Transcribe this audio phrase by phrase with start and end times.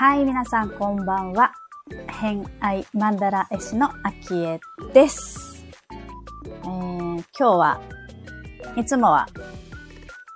[0.00, 1.52] はい、皆さんこんばんは。
[2.08, 4.58] 偏愛マンダラ絵師のアキエ
[4.94, 5.66] です。
[5.92, 7.80] えー、今日は
[8.76, 9.28] いつもは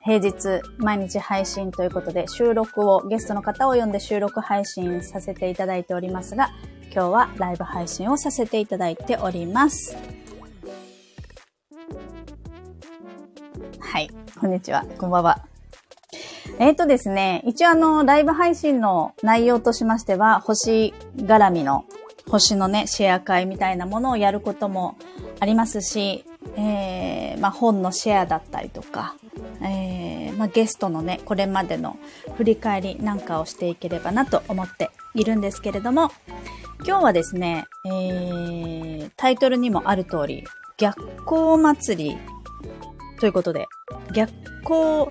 [0.04, 6.50] 平日毎日配信ということで収録をゲストの方を呼んで収録配信させていただいておりますが、
[6.92, 9.96] 今日はライブ配信をさせていただいております。
[13.80, 15.43] はい、こんにちは、こんばんは。
[16.58, 21.84] えっ、ー、とですね、一応あの、ライブ配信の内容としましては、星絡みの、
[22.28, 24.96] 星のね、シェア会みたいなものをやることも
[25.40, 26.24] ありますし、
[26.56, 29.16] えー、まあ、本のシェアだったりとか、
[29.62, 31.96] えー、まあ、ゲストのね、これまでの
[32.36, 36.12] 振り返りなんかをしていければなと思っているんですけれども、
[36.86, 40.44] 今日はですね、えー、タイトルにもある通り、
[40.76, 42.18] 逆光祭り
[43.18, 43.66] ということで、
[44.14, 44.32] 逆
[44.62, 45.06] 光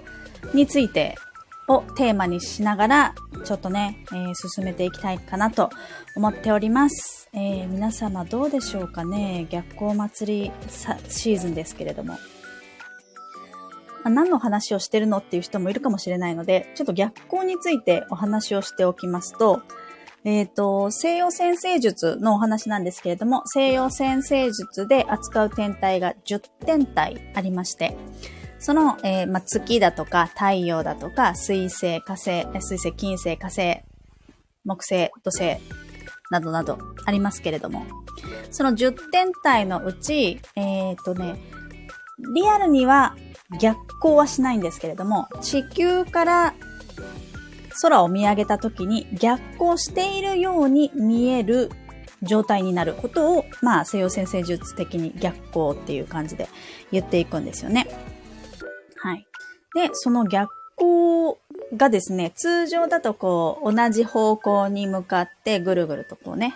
[0.53, 1.15] について
[1.67, 5.69] をテーマにしながら、ちょっとね、えー、進めていきたいかなと
[6.15, 7.29] 思っております。
[7.33, 9.47] えー、皆様どうでしょうかね？
[9.49, 10.51] 逆光祭り
[11.09, 12.17] シーズンですけれども。
[14.03, 19.61] ま、何の話をしてるのっていう人もいるかもしれないので、ちょっと逆光についてお話をしておきますと、
[20.25, 27.97] えっ、ー、と、西洋先生術のお話なんですけれども、西洋先生術で扱う天体が10天体ありまして、
[28.63, 33.81] その、えー、ま、月だとか太陽だとか水星、火星、水星、金星、火星、
[34.63, 35.57] 木星、土星
[36.31, 37.85] などなどありますけれども、
[38.51, 41.35] その10天体のうち、えっ、ー、とね、
[42.33, 43.17] リアルには
[43.59, 46.53] 逆光はしないんですけれども、地球から
[47.81, 51.69] 空を見上げた時に逆光しているように見える
[52.21, 56.47] 状態になることを、まあ、西洋先生術的に逆光っていう感じで
[56.93, 58.12] 言っていくんですよね。
[59.03, 59.27] はい。
[59.75, 61.35] で、その逆光
[61.75, 66.55] がですね、通常だとこう、同じ方向に向かってぐるぐるとこうね、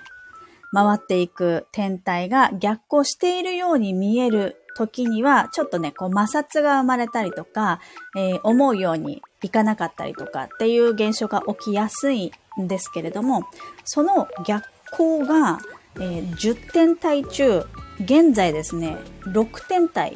[0.73, 7.81] 回っていく天体が逆行しているように見える時には、ちょっとね、こう摩擦が生まれたりとか、
[8.15, 13.43] えー、思うようにいかなかったりとかっていう現象が起きやすいんですけれども、
[13.83, 15.59] その逆光が、
[15.95, 17.65] えー、10天体中、
[17.99, 20.15] 現在ですね、6天体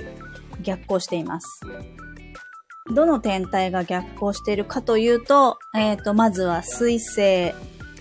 [0.62, 1.47] 逆行しています。
[2.94, 7.53] どの天体が逆行しているかというと、えっ、ー、と、まずは水星。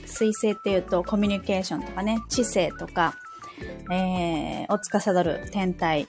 [0.07, 3.15] 水星っていうとコミュニケーションとかね、知性とか、
[3.91, 6.09] えー、を司る天体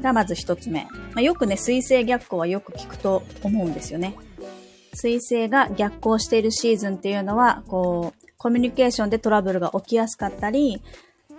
[0.00, 0.84] がまず一つ目。
[0.84, 4.16] まあ、よくね、水星逆行はよく聞くと思うんですよね。
[4.94, 10.82] 水星が逆行しているシーズンっていうのは、こう、コミュニケーションでトラブルが起きやすかったり、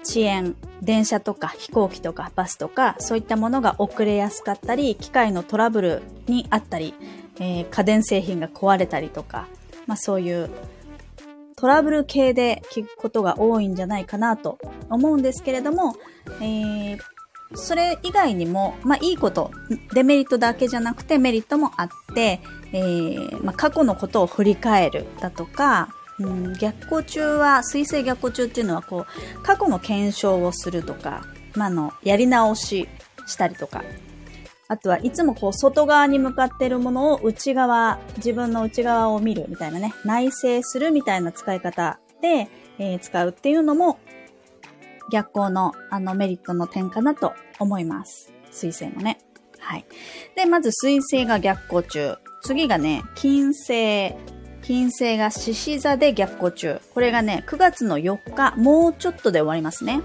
[0.04, 6.94] 遅延、電車とか飛行機とかバスとか、そういったものが遅れやすかったり、機械のトラブルにあったり、
[7.40, 9.48] えー、家電製品が壊れたりとか、
[9.88, 10.50] まあそういう
[11.56, 14.60] トラブル系で聞くことが多いんじゃないかなと
[14.90, 15.96] 思うんですけれども、
[16.42, 17.00] えー、
[17.56, 19.52] それ以外にも、まあいいこと、
[19.94, 22.42] デメリットだけじゃなくてメリットもあって、
[22.74, 31.26] えー、まあ過去のことを振り返るだとか、うん、逆行中は、水星逆行中っていうのは、こう、過去の検証をするとか、
[31.56, 32.88] まあ、の、やり直し
[33.26, 33.84] したりとか、
[34.68, 42.48] あとはいつもこう、外側に向かってるものを内側、自分の内側を見るみたいなね、内省するみたいな使い方で、
[42.80, 44.00] えー、使うっていうのも、
[45.12, 48.32] 逆行のあのメリットの点かなと思います。
[48.52, 49.20] 水星のね。
[49.60, 49.86] はい。
[50.36, 52.18] で、まず水星が逆行中。
[52.42, 54.16] 次がね、金星
[54.64, 56.82] 金星が獅子座で逆行中。
[56.94, 60.02] これがね、9月の4日、もうちょっとで終わりますね。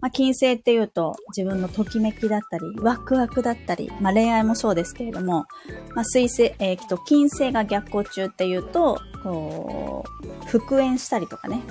[0.00, 5.46] まあ、金星っていうと自分のときめきだったり、ワクワクだったり、まあ、恋愛もそうですけれども、
[5.94, 10.04] まあ、水星、えー、と金星が逆行中っていうと、こ
[10.44, 11.62] う、復縁したりとかね。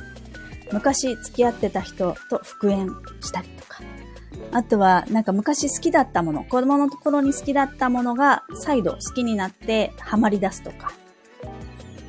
[0.72, 2.88] 昔付き合ってた人と復縁
[3.20, 3.82] したりとか。
[4.54, 10.94] あとは、なんか昔好きだったもの、子供の頃に好きだったものが再度好きになってハマり出すとか。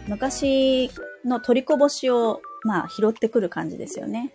[0.08, 0.90] 昔
[1.25, 4.32] の取りこぼしを、まあ、拾ってくる感じですよね。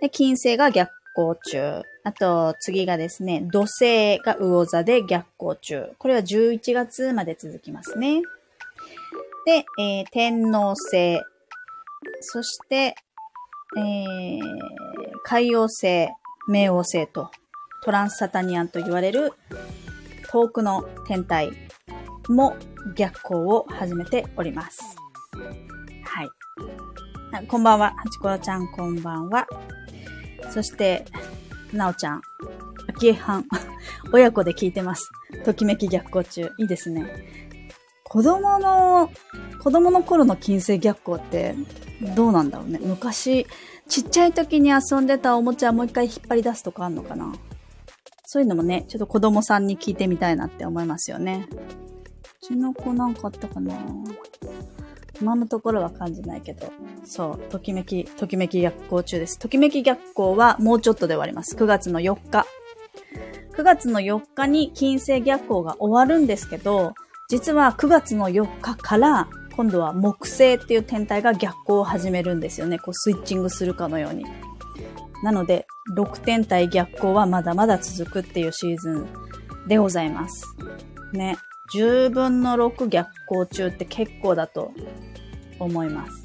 [0.00, 1.82] で、金星が逆行中。
[2.04, 5.90] あと、次がですね、土星が魚座で逆行中。
[5.98, 8.22] これは11月まで続きますね。
[9.46, 11.20] で、えー、天王星。
[12.20, 12.94] そして、
[13.76, 14.40] えー、
[15.24, 16.08] 海洋星、
[16.50, 17.30] 冥王星と、
[17.82, 19.32] トランスサタニアンと言われる
[20.28, 21.52] 遠くの天体
[22.28, 22.56] も
[22.96, 24.96] 逆行を始めております。
[26.04, 27.46] はい。
[27.46, 27.94] こんばんは。
[27.96, 29.46] はちころちゃん、こんばんは。
[30.50, 31.04] そして、
[31.72, 32.22] なおちゃん、
[32.88, 33.44] あきえはん、
[34.12, 35.10] 親子で聞いてます。
[35.44, 36.50] ときめき逆行中。
[36.58, 37.06] いいですね。
[38.04, 39.10] 子供の
[39.62, 41.56] 子供の頃の金星逆行って
[42.14, 42.78] どうなんだろうね。
[42.82, 43.46] 昔、
[43.88, 47.32] ちっちゃい時に遊んでたおもちゃもう一回引っ張り出すとかあんのかな
[48.24, 51.48] そういうのもね、ちょっと子供さんに聞いてみたいなって思いますよね。
[52.46, 53.74] うちの子なんかあったかな
[55.20, 56.72] 今のところは感じないけど、
[57.04, 59.36] そう、ときめき、ときめき逆行中です。
[59.36, 61.56] ときめき逆行はもうちょっとで終わります。
[61.56, 62.46] 9月の4日。
[63.56, 66.94] 9月の4日に金星逆行が終わるんですけど、
[67.28, 72.78] 実は9月の4日から今度は木星っていう天体が逆行を始めるんですよね。
[72.78, 74.24] こうスイッチングするかのように。
[75.24, 75.66] なので、
[75.96, 79.08] 6天体逆行はまだまだ続くっていうシーズン
[79.66, 80.44] でございます。
[81.12, 81.36] ね。
[81.74, 84.72] 10分の6逆行中って結構だと
[85.58, 86.22] 思います。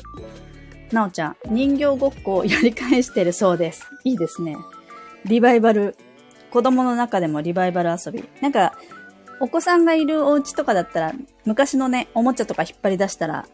[0.91, 3.89] なおちゃん、人形ごっこをやり返してるそうです。
[4.03, 4.57] いいですね。
[5.25, 5.95] リバイバル。
[6.51, 8.27] 子供の中でもリバイバル遊び。
[8.41, 8.73] なんか、
[9.39, 11.13] お子さんがいるお家とかだったら、
[11.45, 13.47] 昔のね、おもちゃとか引っ張り出したら、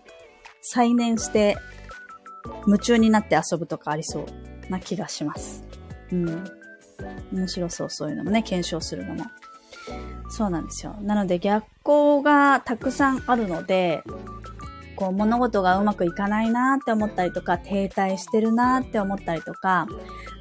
[0.62, 1.58] 再燃して、
[2.66, 5.64] 夢中になって遊ぶとかありそうな気がします。
[6.12, 6.44] うん。
[7.32, 9.26] 面白そう、そういうのもね、検証するのも。
[10.30, 10.96] そうなんですよ。
[11.02, 14.04] なので逆光がたくさんあるので、
[14.96, 19.88] こう物事がうまくいかないなって思ったりとか、停滞してるなって思ったりとか、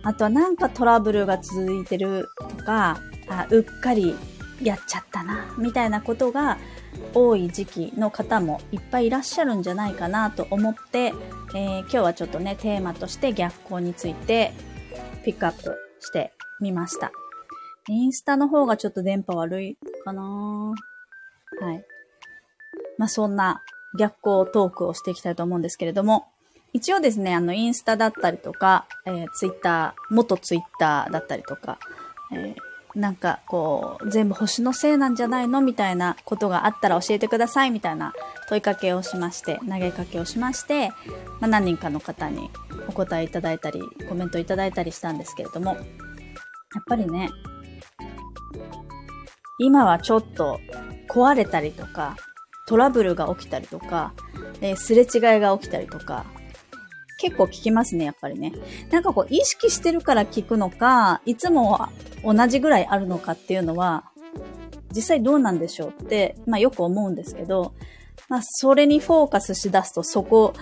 [0.02, 2.98] あとはなんかトラブルが続いてるとか、
[3.28, 4.16] あうっかり
[4.62, 6.58] やっちゃったな、みたいなことが
[7.14, 11.12] 多い時期の方もいっぱいいらっしゃるんじゃないかなと思って、
[11.54, 14.52] えー、今日はちょっとね、テーマとして逆光について
[15.24, 17.12] ピックアップしてみました。
[17.88, 20.74] インスタの方がちょっと電波悪いかな。
[21.60, 21.84] はい。
[22.98, 23.62] まあ、そんな
[23.98, 26.26] 逆光トークをしていきたいと思うんですけれども、
[26.72, 31.78] 一応ですね、あの、インスタだったりとか、えー、ツイッター、元ツイッターだったりとか、
[32.32, 38.12] えー、なんかこう、全部星のせいなんじゃないのみたいなことがあったら教えてくださいみたいな
[38.48, 40.90] 問いかけをしまして、投げかけをしまして、
[41.40, 42.50] まあ、何人かの方に
[42.88, 45.80] お答えいただいたり、コメントいただいたりしたんですけれども、や
[46.80, 47.30] っぱりね、
[49.58, 50.60] 今はちょっと
[51.08, 52.16] 壊れたりとか、
[52.66, 54.12] トラブルが起きたりとか、
[54.60, 56.26] え、すれ違いが起きたりとか、
[57.18, 58.52] 結構聞きますね、やっぱりね。
[58.90, 61.88] なんかこう、意識してるから聞くのか、いつも
[62.22, 64.04] 同じぐらいあるのかっていうのは、
[64.94, 67.74] 実際どうなんでしょうって、まあよく思うんですけど、
[68.28, 70.54] まあそれにフォーカスしだすとそこ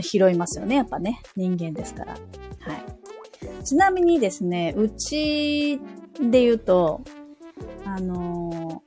[0.00, 1.20] 拾いますよね、やっぱね。
[1.36, 2.12] 人間ですから。
[2.12, 2.24] はい。
[3.64, 5.80] ちなみにですね、うち
[6.20, 7.02] で言うと、
[7.84, 8.82] あの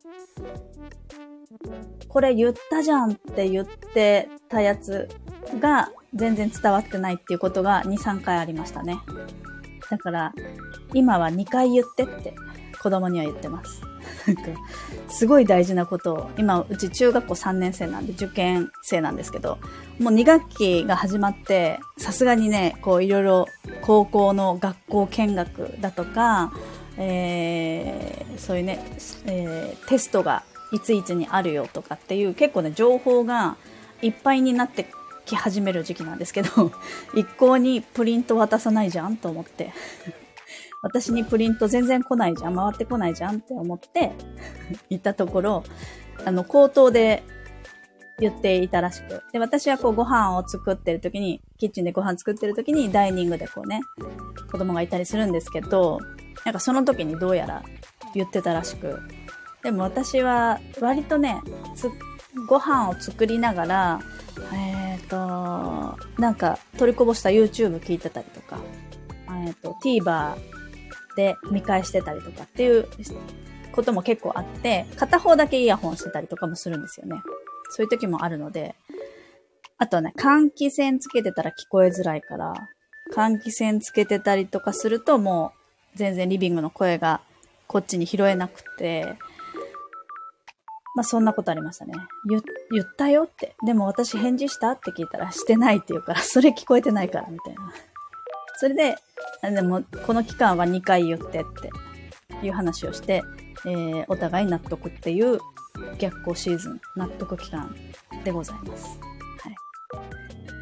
[2.03, 5.07] ー、これ言ったじゃんって言ってたやつ
[5.59, 8.99] が全然伝わってないっていうことが2、3回ありましたね。
[9.89, 10.33] だから、
[10.93, 12.33] 今は2回言ってって
[12.81, 13.81] 子供には言ってます。
[14.27, 14.43] なんか、
[15.09, 19.57] すごい大事なことを、今、うち中学校3年生なんで、受験生なんですけど、
[19.99, 23.45] もう2学期が始まって、さすがにね、こういろいろ
[23.81, 26.51] 高校の学校見学だとか、
[26.99, 28.79] えー、そういうね、
[29.25, 33.55] えー、テストがいついつにあるよとかっていう結構ね、情報が
[34.01, 34.85] いっぱいになって
[35.25, 36.71] き始める時期なんですけど、
[37.15, 39.71] 一向にプリント渡さないじゃんと思って。
[40.81, 44.11] 私にプリント全然来ないじゃん、回ってこないじゃんって思って
[44.89, 45.63] 行ったところ、
[46.25, 47.23] あの、口頭で
[48.17, 49.23] 言っていたらしく。
[49.33, 53.81] で、私はこうご飯を作ってる時に、キッチンでご飯作ってる時にダイニングでこうね、
[54.49, 55.99] 子供がいたりするんですけど、
[56.45, 57.63] なんかその時にどうやら
[58.13, 58.99] 言ってたらしく。
[59.63, 61.41] でも私は割とね、
[62.47, 63.99] ご飯を作りながら、
[64.53, 68.59] えっ、ー、と、なんか取りこぼした YouTube 聞いてたりとか、
[69.45, 70.35] えっ、ー、と、TVer
[71.15, 72.87] で見返してたりとかっていう
[73.73, 77.21] ことも結構あって、片方だけイヤホンしてたりとかもするんですよね。
[77.71, 78.75] そういう時もあるので、
[79.77, 82.53] あとはね、換気扇つけてたら聞こえづらいから、
[83.13, 85.58] 換気扇つけてたりとかするともう
[85.95, 87.21] 全然リビングの声が
[87.67, 89.15] こっちに拾えなくて、
[90.95, 91.93] まあそんなことありましたね。
[92.27, 92.41] 言、
[92.71, 93.55] 言ったよって。
[93.65, 97.71] でも私返事したって聞いたらしてないって言うから、それ聞こえてないからみたいな。
[98.57, 98.97] それで、
[99.41, 101.45] でもこの期間は2回言ってっ
[102.41, 103.23] ていう話をして、
[103.65, 105.39] えー、お互い納得っていう
[105.97, 107.73] 逆行シーズン、納得期間
[108.23, 108.99] でございます。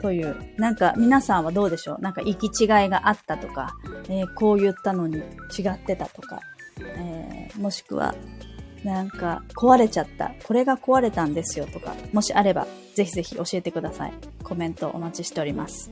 [0.02, 2.02] という、なんか皆さんはどうでしょう？
[2.02, 3.76] なんか行き違いがあったとか、
[4.10, 5.22] えー、こう言ったのに違
[5.70, 6.40] ってたとか、
[6.80, 8.16] えー、もしくは、
[8.84, 10.32] なんか壊れちゃった。
[10.44, 14.14] これが壊れたんですよとか、もしあれば、ぜひぜひ教えてください。
[14.44, 15.92] コメントお待ちしております。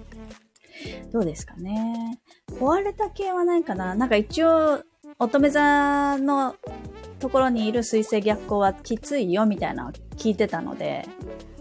[1.12, 2.20] どうですかね？
[2.60, 3.96] 壊れた系はないかな？
[3.96, 4.82] なんか一応、
[5.18, 6.56] 乙女座の
[7.20, 11.08] ところにいる水星逆行はきついよみたいなのを聞いてたので、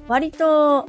[0.08, 0.88] 割と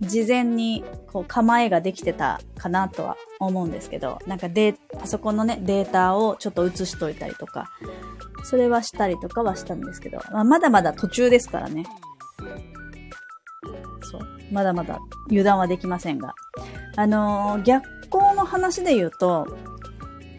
[0.00, 7.70] 事前にこう構えができてたかなとは思うんですけど、なんかデパソコンのね、データをちょっと映しといたりとか、
[8.44, 11.84] それはしたりとかはしたんですけど、まあ、まだまだ途中ですからね。
[14.10, 14.20] そう。
[14.52, 16.34] まだまだ油断はできませんが。
[16.96, 19.46] あのー、逆光の話で言うと、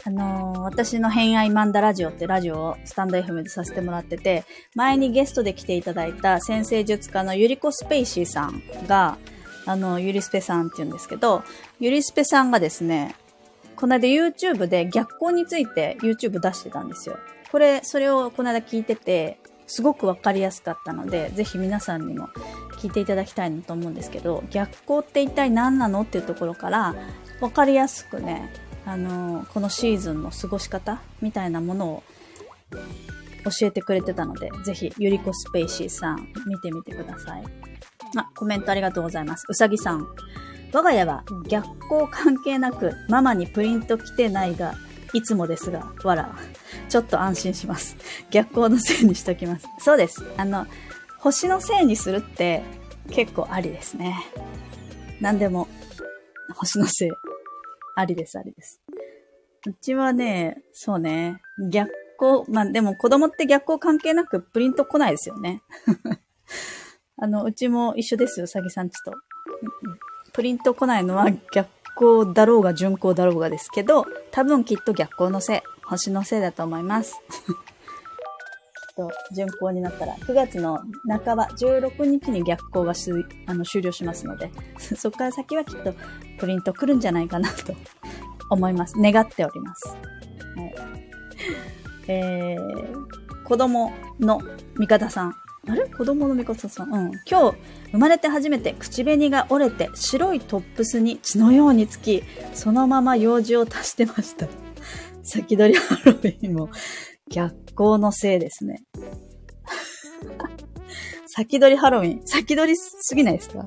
[0.06, 9.18] あのー、私の偏愛マンダラジオってラジオをスタンド FM でさせてもらってて、前にゲストで来ていただいた先生術家のゆりこスペイシーさんが、
[9.66, 11.44] あの、ゆりスペさんって言うんですけど、
[11.80, 13.16] ゆりスペさんがですね、
[13.75, 17.18] この間 YouTube で逆光について YouTube 出してたんですよ。
[17.51, 22.30] これ、それをこの間聞いてて、すごくわかりやすかったので、ぜひ皆さんにも
[22.80, 26.96] 聞いていただきたいなと思うんですけど、逆光って一体何なのっていうところから、
[27.39, 28.51] わかりやすくね、
[28.86, 32.04] あのこのシーズンの過ごし方みたいなものを
[33.43, 37.43] 教えてくれてたので、ぜひ、ゆりこスペイシーさん、見てみてください。
[38.17, 39.46] あ、コメントありがとうございます。
[39.48, 40.08] うさぎさん。
[40.72, 44.75] 我が家は逆光関係なく、ママにプリント来てないが、
[45.13, 46.36] いつもですが、わら。
[46.88, 47.98] ちょっと安心します。
[48.29, 49.67] 逆光のせいにしときます。
[49.79, 50.24] そうです。
[50.38, 50.67] あの、
[51.19, 52.63] 星のせいにするって
[53.12, 54.15] 結構ありですね。
[55.19, 55.67] 何でも、
[56.55, 57.10] 星のせい。
[57.96, 58.81] ありです、ありです。
[59.67, 65.62] うちはね、そうね、逆光、まあでも子供って逆光関係なくプリント来ないですよね。
[67.18, 69.14] あの、うちも一緒ですよ、うさぎさんちと。
[70.32, 77.20] プリント来ないのは逆光だろうが順光だろうがですけど、多分きっと逆光のせい、星のせいだと思います。
[77.36, 82.94] きっと順光になったら、9月の半ば、16日に逆光が
[83.48, 85.94] あの終了しますので、 そこから先はきっと
[86.40, 87.74] プリント来るんじゃないかなと
[88.50, 88.94] 思います。
[88.98, 90.19] 願っております。
[92.10, 94.42] えー、子供の
[94.78, 95.36] 味方さん。
[95.68, 95.86] あれ？
[95.88, 96.92] 子供のみこさん？
[96.92, 97.12] うん。
[97.30, 97.58] 今日、
[97.92, 102.24] 生まれて初めて口紅が折れて、白いトップスに血のようにつき、
[102.54, 104.48] そのまま用事を足してました。
[105.22, 106.70] 先取りハロウィンも
[107.30, 108.82] 逆光のせいですね。
[111.28, 112.22] 先取りハロウィン。
[112.25, 113.66] 先取りすぎないですか？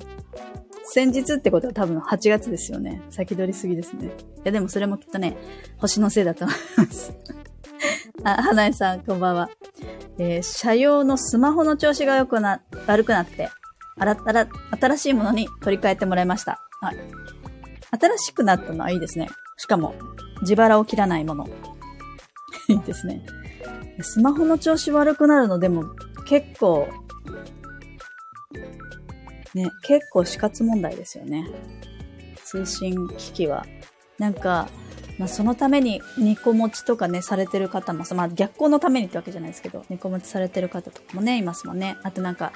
[0.84, 3.02] 先日ってことは多分8月ですよね。
[3.10, 4.06] 先取りすぎですね。
[4.06, 4.10] い
[4.42, 5.36] やでもそれもきっとね、
[5.76, 7.12] 星のせいだと思います。
[8.24, 9.50] あ、花江さん、こんばんは。
[10.18, 13.50] えー、車用のスマホの調子が良くな、悪くなって、
[13.98, 14.48] あら、あら、
[14.80, 16.60] 新しいものに取り替えてもらいました。
[16.80, 16.96] はい。
[18.00, 19.28] 新しくなったのはいいですね。
[19.56, 19.94] しかも、
[20.42, 21.46] 自腹を切らないもの。
[22.68, 23.24] いいですね。
[24.00, 25.84] スマホの調子悪くなるのでも
[26.26, 26.88] 結構、
[29.54, 31.46] ね、結構死活問題ですよね。
[32.44, 33.64] 通信機器は。
[34.18, 34.68] なんか、
[35.22, 41.96] まあ、そのために猫持ちとかね、されてる方も、まあ、逆光のためにってわけじゃないですけど、猫持ちされてる方とかもね、いますもんね。
[42.02, 42.52] あとなんか、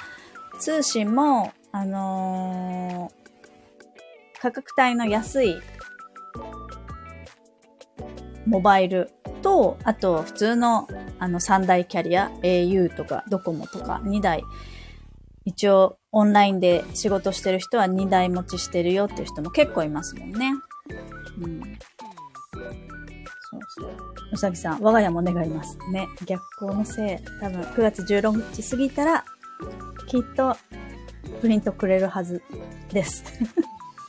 [0.59, 5.55] 通信も、あのー、価格帯の安い
[8.47, 10.89] モバイルと、あと普通の
[11.21, 14.43] あの3大キャリア、au とかドコモとか2台、
[15.45, 20.53] 一応オンラインで仕事してる人は2台持ちしてるよっていう人も結構いますもんね。
[21.41, 21.79] うん。
[23.79, 23.97] そうそう。
[24.33, 25.79] うさぎさん、我が家も願います。
[25.93, 26.09] ね。
[26.25, 27.41] 逆光のせい。
[27.41, 29.25] 多分9月16日過ぎたら、
[30.09, 30.57] きっと
[31.41, 32.43] プリントくれるはず
[32.91, 33.25] です。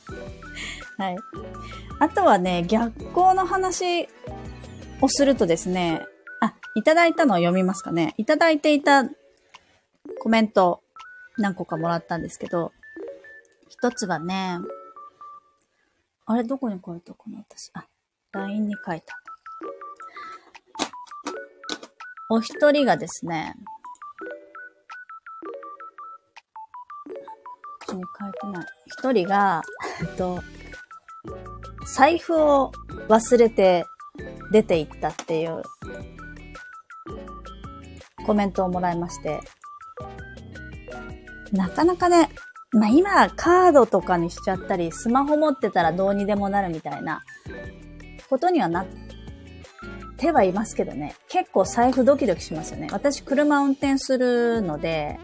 [0.96, 1.16] はい。
[2.00, 4.08] あとはね、逆光の話
[5.00, 6.06] をするとですね、
[6.40, 8.14] あ、いただいたのを読みますかね。
[8.16, 9.04] いただいていた
[10.20, 10.82] コメント
[11.36, 12.72] 何個かもらったんですけど、
[13.68, 14.58] 一つがね、
[16.26, 17.38] あれどこに書いたかな？
[17.48, 17.70] 私。
[17.74, 17.86] あ、
[18.32, 19.17] LINE に書いた。
[22.30, 23.54] お一人がですね、
[27.88, 28.66] 書いてない。
[28.86, 29.62] 一人が、
[30.02, 30.42] えっと、
[31.96, 32.72] 財布を
[33.08, 33.84] 忘れて
[34.52, 35.62] 出て行ったっていう
[38.26, 39.40] コメントをもらいまして、
[41.52, 42.28] なかなかね、
[42.72, 47.22] まあ今カードとかにしちゃったり、スマホ持ってたらどうにでもなるみたいな
[48.28, 49.07] ことにはなって
[50.26, 51.14] はいますけどね。
[51.28, 52.88] 結構財布ドキドキしますよね。
[52.90, 55.18] 私車運転するので、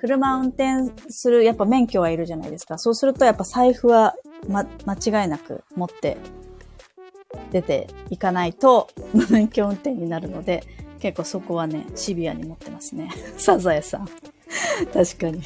[0.00, 2.78] 車運転する、やっぱ免許はいるじゃないですか。
[2.78, 4.14] そうするとやっぱ財布は、
[4.48, 6.16] ま、間違いなく持って
[7.52, 10.62] 出ていかないと無免許運転になるので、
[11.00, 13.10] 結構そこはね、シビアに持ってますね。
[13.36, 14.08] サザエさん。
[14.92, 15.42] 確かに。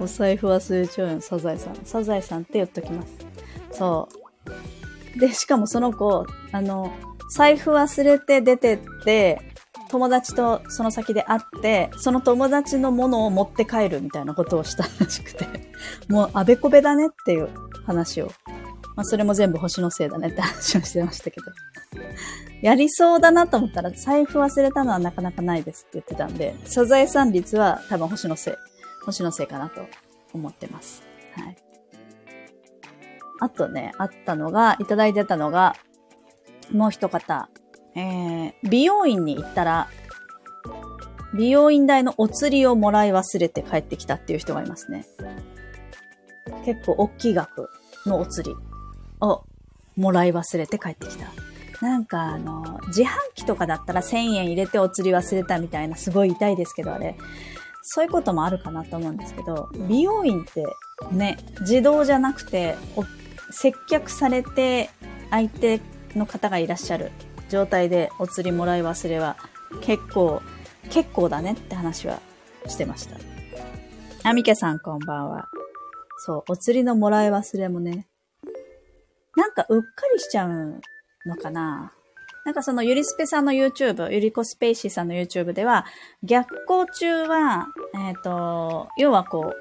[0.00, 1.76] お財布忘れちゃうよ、サザエさん。
[1.84, 3.12] サザエさんって言っときます。
[3.72, 4.08] そ
[5.16, 5.20] う。
[5.20, 6.92] で、しかもその子、あの、
[7.30, 9.40] 財布忘れて出てって、
[9.88, 15.46] 友達とその先で会って、その友達のものを持って帰るみたいなことをしたらしくて。
[16.08, 17.48] もうあべこべだねっていう
[17.86, 18.26] 話を。
[18.96, 21.46] まあそれも全部星のせいだねって話をしてましたけど。
[22.62, 28.54] やりそうだなと思ったら財布忘れたのはなかなかないですって言ってたんで、サザエさん率は多分星のせい、
[29.06, 29.86] 星のせいかなと
[30.34, 31.02] 思ってます。
[31.34, 31.56] はい。
[33.40, 35.74] あとね、あったのが、いただいてたのが、
[36.72, 37.48] もう一方、
[37.94, 39.88] えー、美容院に行ったら、
[41.34, 45.06] 美容院代のお釣りをもらい忘れて帰ってきたっていう人がいますね。
[46.64, 47.68] 結構大きい額
[48.06, 48.56] のお釣り
[49.20, 49.44] を
[49.96, 51.26] もらい忘れて帰ってきた。
[51.80, 57.16] なんかあの、自販機とかだったら1000円入れてお釣り忘れたみたいなすごい痛いですけどあれ。
[57.82, 60.64] そういうこともあるかなと思うんですけど、美容院って
[61.12, 62.76] ね、自動じゃなくて、
[63.50, 64.90] 接客されて
[65.30, 65.80] 相手
[66.14, 67.10] の方がいらっしゃる
[67.48, 69.36] 状態でお釣りもらい忘れは
[69.82, 70.42] 結構
[70.90, 72.20] 結構だねって話は
[72.66, 73.16] してました。
[74.22, 75.48] あみけさんこんばんは。
[76.18, 78.06] そう、お釣りのもらい忘れもね、
[79.36, 80.80] なんかうっかりしちゃう
[81.24, 81.92] のかな
[82.44, 85.84] なんかそのゆりスペさんの YouTube、ゆりこスペーシーさんの YouTube では、
[86.22, 89.54] 逆行中は、えっ、ー、と、要はこ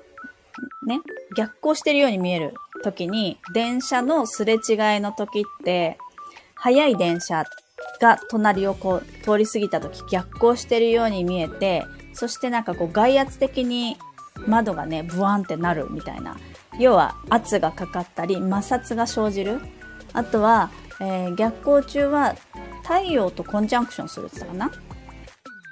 [0.84, 1.00] う、ね、
[1.36, 2.54] 逆行してるように見える
[2.84, 4.60] 時に、電車のすれ違い
[5.02, 5.98] の時って、
[6.60, 7.46] 速い電車
[8.02, 13.98] が隣をこう通り過ぎた時逆行してるように見えて、そしてなんかこう外圧的に
[14.48, 16.38] 窓がね、ブワンってなるみたいな。
[16.80, 19.60] 要は圧がかかったり摩擦が生じる。
[20.14, 22.36] あとは、えー、逆行中は
[22.84, 24.72] 太陽とコンジャンクションするって言ったかな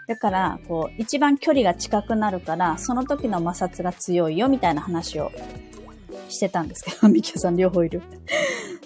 [0.08, 5.32] だから、こう、一番距離が近くなるから、その時の摩擦が強いよ、みたいな話を
[6.29, 8.01] してたんですけど、 ミキさん両方いる。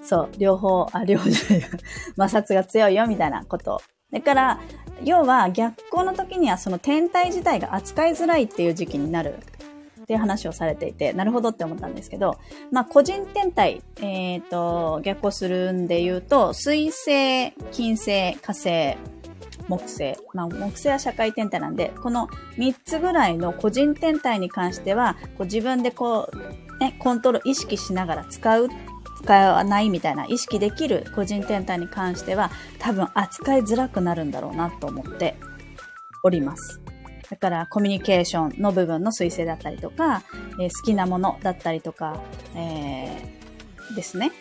[0.03, 1.61] そう、両方、あ、両方じゃない
[2.17, 3.81] 摩擦が強いよ、みたいなこと。
[4.11, 4.59] だから、
[5.03, 9.35] 要は逆光の時にはその天体自体が扱いづらいっていう時期になる
[10.01, 12.37] っていう話をされていて、なるほどって思ったんですけど、
[12.71, 18.97] まあ、個人天体、えっ、ー、と、逆行するんで言うと、水星、金星、火星、
[19.67, 20.17] 木星。
[20.33, 22.27] まあ、木星は社会天体なんで、この
[22.57, 28.67] 3つぐらいの個人天体に関しては、こう自分でこう、ね、コントロール意識しながら使う
[29.21, 35.35] 使わないみたいな意識できる個人天体に関しては多分扱いづらくなるんだろうなと思って
[36.23, 36.81] おります。
[37.29, 40.23] だからコミュニケーションの部分の彗星だったりとか、
[40.59, 42.19] えー、好きなものだったりとか、
[42.55, 44.31] えー、ですね。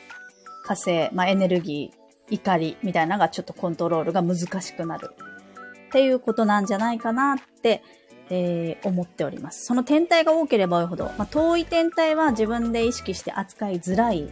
[0.65, 5.11] 火星、まあ、エネルギー、怒りみたいなのがちょっとコントロールが難しくなる
[5.89, 7.83] っていうことなんじゃないかなって、
[8.31, 9.67] えー、思っております。
[9.67, 14.31] その天体が多ければ多いほど、まあ、遠い天体は自分で意識して扱いづらい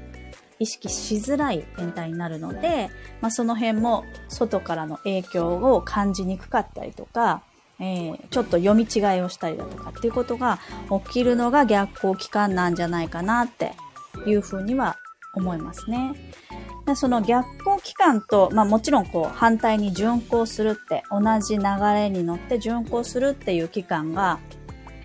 [0.60, 7.42] 意識しづらい天体になるので、まあ、その辺も外からの影響を感じにくかったりとか、
[7.80, 10.58] えー、ちょっと読み違いをしたりだとかっていうことが
[11.04, 13.72] 起きるのが逆行期間なんじゃないかなって
[14.26, 14.96] いうふうには
[15.38, 16.14] 思いますね。
[16.86, 24.38] でその逆行期間と、まあもちろんこう反対に巡行するって同じ流れに乗って巡行するっていう期間が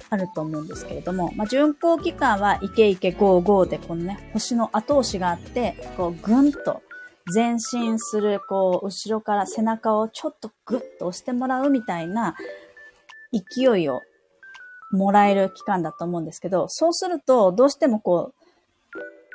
[0.09, 6.81] あると思うんですけれども、まあ、巡航期間はイケイケゴーゴーでこのね、星の後押しがあって、こうぐんと
[7.33, 12.35] 前進する、こう、後ろから背中をちょっとグッと押してもらうみたいな
[13.31, 14.01] 勢いを
[14.91, 18.42] もらえる期間だと思うんですけど、そうすると、どうしてもこう、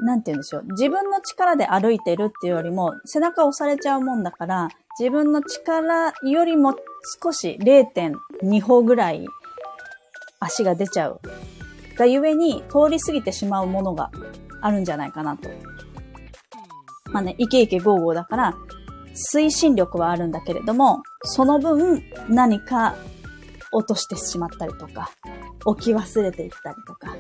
[0.01, 0.65] なんて言うんでしょう。
[0.71, 6.75] 自分の力で歩いてるっていうよりも、背中押されちゃうもんだから、自分の力よりも
[7.23, 9.27] 少し0.2歩ぐらい
[10.41, 11.21] 足が出ちゃう。
[11.97, 14.11] がゆえに通り過ぎてしまうものが
[14.61, 15.49] あるんじゃないかなと。
[17.11, 18.55] まあね、イケイケゴーゴーだから、
[19.35, 22.95] 推進力はあるんだけれども、その分何か
[23.73, 25.11] 落としてしまったりとか、
[25.65, 27.17] 置き忘れていったりとか、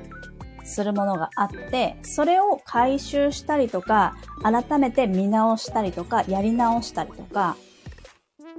[0.68, 7.56] するものがあって、それを回収したりとか、改めて見直したりとか、やり直したりとか、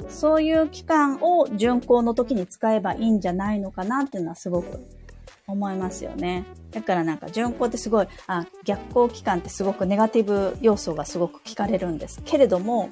[0.08, 4.88] そういう期間を巡行の時に使えばいいんじゃないのかなっていうのはすごく
[5.48, 6.46] 思いますよね。
[6.72, 12.90] だからなんか巡行ってすごい、あ、逆行期間ってすごくネガティブ要素がすごく聞かれるんですけれども、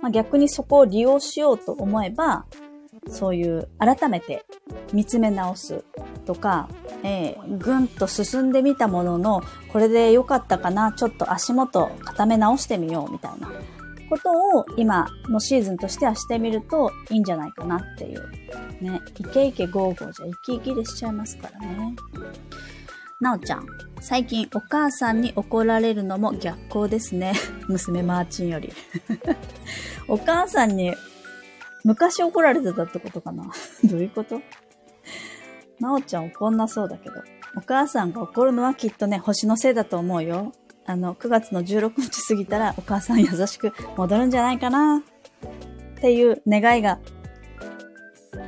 [0.00, 2.46] まあ、逆にそこを利用しようと思えば、
[3.08, 4.44] そういう改めて
[4.92, 5.84] 見つめ直す
[6.26, 6.68] とか、
[7.02, 13.50] えー、ぐんと進んでみたものの、これで良かったかな、ちょっと足元固め直してみようみたいな
[14.10, 18.30] ことを今のシーズンとしてはしてみるといいんじゃないかなっていう。
[18.80, 19.00] ね。
[19.18, 21.94] イケイケゴーゴーじゃ生き生きでしちゃいますからね。
[23.20, 23.66] なおちゃん。
[24.00, 27.34] 最近お母さんに怒られるのも逆行ですね。
[27.68, 28.72] 娘マーチンより。
[30.08, 30.92] お母さんに
[31.84, 33.44] 昔怒られてたってことかな？
[33.84, 34.40] どういうこと？
[35.80, 37.16] なおちゃん怒んなそうだけど。
[37.56, 40.52] お母さんが怒るのはきっとね、星のせいだと思うよ。
[40.86, 44.98] あの、9月の16日過ぎたらお母さん優しく戻るんじゃないかな？
[44.98, 46.98] っていう願いが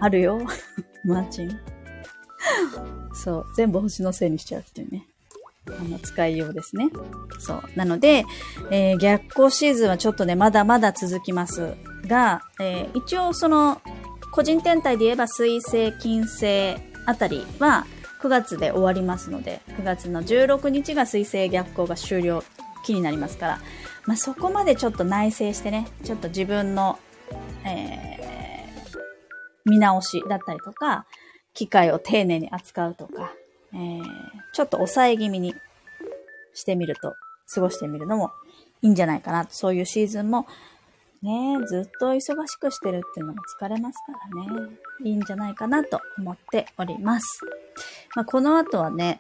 [0.01, 0.41] あるよ。
[1.05, 1.61] マーチン。
[3.15, 3.47] そう。
[3.57, 5.07] 全部星のせいにしちゃうっていうね。
[5.69, 6.91] あの、使いようですね。
[7.39, 7.63] そう。
[7.77, 8.25] なので、
[8.71, 11.75] えー、逆行シーズンはちょっとね、まだまだ続きます
[12.07, 13.81] が、えー、一応その、
[14.31, 17.87] 個人天体で言えば水星、金星あたりは
[18.23, 22.43] 9月で終わりますので、9月の16日が水星逆行が終了
[22.85, 23.61] 期になりますから、
[24.07, 26.99] まあ、そこまでちょっと内省してね、ちょっと自分の、
[27.65, 31.07] えー、見直しだったりとか、
[31.55, 33.33] 機械を丁寧に扱うとか、
[33.75, 34.03] えー、
[34.55, 35.55] ちょっと抑え気味に
[36.55, 37.15] してみると、
[37.55, 38.31] 過ごしてみるのも
[38.81, 39.47] いいんじゃないかな。
[39.51, 40.47] そういうシーズンも
[41.23, 44.13] ねずっと忙しくしてるっていうのも疲れますか
[44.59, 44.77] らね。
[45.05, 47.41] いいんじゃないかなと思っております。
[48.15, 49.19] まあ、この後はね、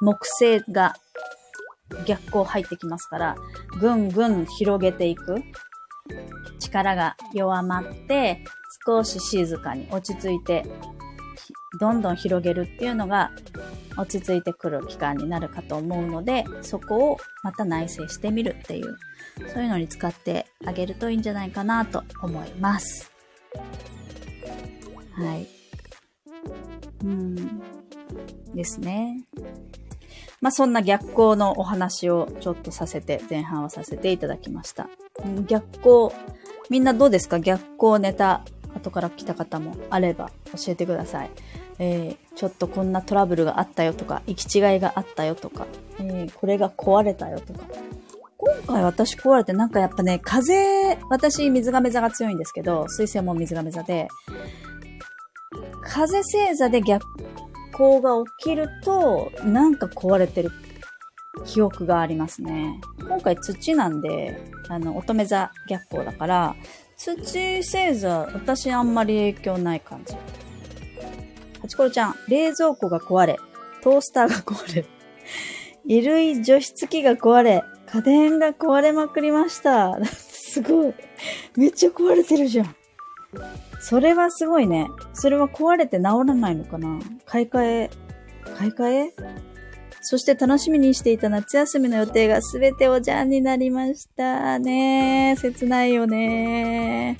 [0.00, 0.94] 木星が
[2.06, 3.36] 逆光入ってきますから、
[3.80, 5.42] ぐんぐん広げていく。
[6.58, 8.42] 力が弱まって、
[8.86, 10.64] 少し静かに落ち着いて、
[11.80, 13.30] どんどん広げるっていうのが
[13.96, 18.96] 落ち着いてくる期間になるかと思うので、そこをまた内省してみるっていう
[19.52, 23.10] そういうのに使ってあげるといいんじゃないかなと思います。
[25.12, 25.46] はい。
[27.04, 27.62] うん。
[28.54, 29.24] ですね。
[30.40, 34.88] まあ、そんな逆光のお話をちょっとさせて、前半はさせていただきました。
[35.46, 36.22] 逆光、
[36.68, 37.38] みんなどうですか？
[37.38, 38.42] 逆光ネタ、
[38.74, 41.30] 後から来た方もあれば教えてください。
[41.78, 45.66] えー、ちょっとこんなトラブルがあったよとか、行き違いがあったよとか、
[45.98, 47.60] えー、これが壊れたよとか、
[48.66, 54.08] 回私壊れてなんかやっぱね、風、私水亀座が強いんですけど、水星も水亀座で、
[55.82, 57.04] 風星座で逆
[57.72, 60.50] 光が起きると、なんか壊れてる
[61.46, 62.80] 記憶がありますね。
[62.98, 66.56] 今回土なんで、あの、乙女座逆光だから、
[66.96, 70.14] 土星座、私あんまり影響ない感じ。
[71.60, 73.38] ハチコロちゃん、冷蔵庫が壊れ、
[73.82, 74.84] トースターが壊れ、
[75.88, 79.98] 衣類除湿機が壊れ、家電が壊れまくりました。
[80.06, 80.94] すごい。
[81.56, 82.74] めっちゃ壊れてるじゃん。
[83.80, 84.88] それはすごいね。
[85.12, 87.90] それは壊れて治らないのかな買い替え、
[88.56, 89.14] 買い替え？
[90.00, 95.36] そして楽しみにしていた夏休みの予定がすべておじゃんになりましたね。
[95.38, 97.18] 切ないよね。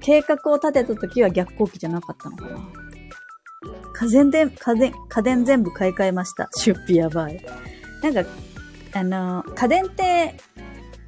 [0.00, 2.68] 計画を立てた時は逆行期じゃなかったのかな
[3.94, 6.48] 家電で、家電、家電全部買い替えました。
[6.56, 7.44] 出費やばい。
[8.02, 8.24] なんか、
[8.92, 10.34] あの、家電って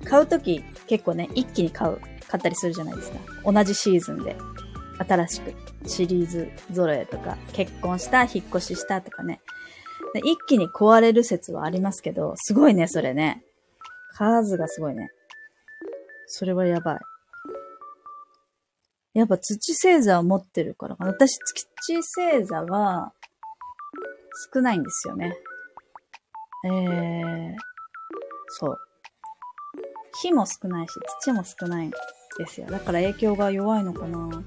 [0.05, 3.19] 買うとき結構ね、一気に買う、買ったりするじゃないですか。
[3.45, 4.37] 同じシーズンで。
[5.09, 5.55] 新しく
[5.89, 9.41] シリーズ揃えとか、結婚した、引っ越ししたとかね。
[10.25, 13.43] 一気に壊れる説はありますけど、すごいね、それね。
[14.13, 15.09] 数がすごいね。
[16.27, 16.99] それはやばい。
[19.15, 21.11] やっぱ土星座を持ってるからかな。
[21.11, 23.13] 私、土星座は
[24.53, 25.35] 少ないんですよね。
[26.65, 27.55] えー、
[28.51, 28.79] そう。
[30.23, 32.67] 火も少ないし、土も少ないんですよ。
[32.67, 34.43] だから影響が弱いのかな。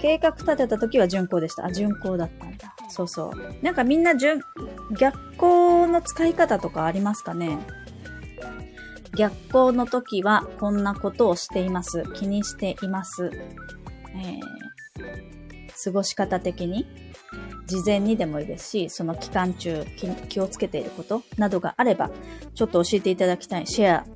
[0.00, 1.66] 計画立てた時は巡航でした。
[1.66, 2.74] あ、巡航だったんだ。
[2.88, 3.64] そうそう。
[3.64, 4.40] なんかみんな順、
[4.98, 7.58] 逆光の使い方とかありますかね
[9.16, 12.04] 逆光の時はこんなことをしています。
[12.14, 13.30] 気にしています。
[14.14, 16.86] えー、過ごし方的に
[17.72, 19.86] 事前にでもいいですし、その期間中
[20.28, 22.10] 気をつけていることなどがあれば、
[22.54, 24.06] ちょっと教えていただきたい、シェア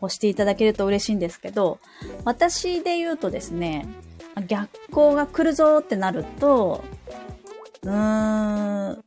[0.00, 1.78] をしていただけると嬉しいんですけど、
[2.24, 3.86] 私で言うとですね、
[4.48, 6.82] 逆光が来るぞってなると、
[7.82, 9.04] うーん、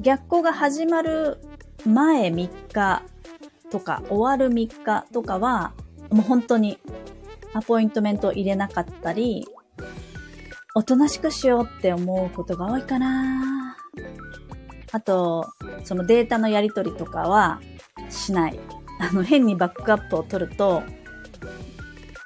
[0.00, 1.38] 逆光が始まる
[1.84, 3.02] 前3日
[3.70, 5.72] とか終わる3日とかは、
[6.10, 6.78] もう本当に
[7.52, 9.46] アポイントメントを入れなかったり、
[10.76, 13.78] おとなしくしようって思うことが多いかな。
[14.92, 15.46] あと、
[15.84, 17.62] そのデータのやり取りとかは
[18.10, 18.60] しない。
[19.00, 20.82] あの、変にバックアップを取ると、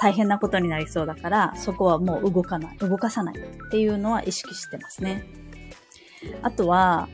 [0.01, 5.25] 大変なことになりそうだから、そこはもう動かない、動かさないっていうのは意識してますね。
[6.43, 7.09] あとは、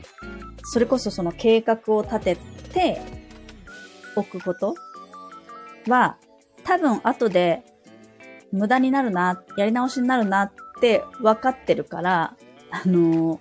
[0.63, 2.37] それこそその計画を立て
[2.73, 2.99] て
[4.15, 4.73] おくこと
[5.87, 6.17] は、
[6.63, 7.61] 多分後で
[8.51, 12.35] 無駄になるな、やり直しになるなっって分かってるから、
[12.71, 13.39] あの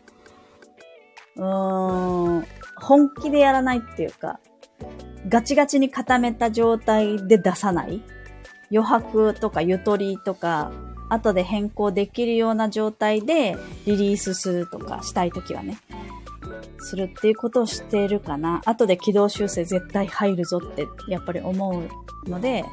[1.37, 2.46] うーん、
[2.81, 4.40] 本気でやらないっていうか、
[5.29, 8.03] ガチガチに固めた状態で出さない
[8.70, 10.72] 余白とかゆとりとか、
[11.09, 15.79] 後で変更できるような状態でリリースするとかしたいときはね、
[16.79, 18.62] するっていうことをしてるかな。
[18.64, 21.81] 後で軌道修正絶対入るぞってやっぱり思
[22.27, 22.64] うので、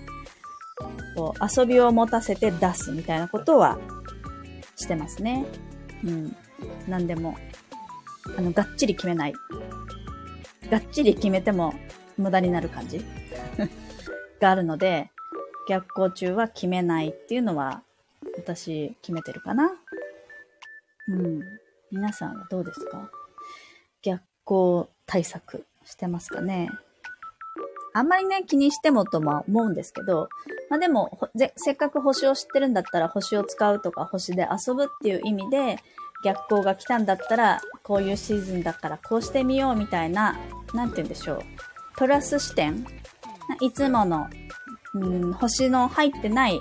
[1.15, 3.77] こう遊びを持たせて出すみたいなことは
[4.75, 5.45] してますね。
[6.03, 6.35] うん。
[6.87, 7.35] 何でも。
[8.37, 9.33] あの、がっちり決めない。
[10.69, 11.73] がっちり決めても
[12.17, 13.03] 無駄になる感じ
[14.39, 15.11] があるので、
[15.69, 17.83] 逆行中は決めないっていうのは、
[18.37, 19.71] 私決めてるかな。
[21.09, 21.41] うん。
[21.91, 23.11] 皆さんはどうですか？
[24.01, 26.69] 逆行対策してますかね？
[27.93, 30.27] あんまりね、気にしてもとも思うんですけど、
[30.73, 31.19] まあでも、
[31.55, 35.77] せっかく星を知ってるんだったら星を使うとか星で遊ぶっていう意味で、
[36.25, 40.35] 逆光が来たんだったら、こういうシーズンだからこうしてみようみたいな、
[40.73, 41.39] なんて言うんでしょう。
[41.95, 42.87] プラス視点
[43.61, 44.27] いつもの、
[44.95, 46.59] うん、星の入ってない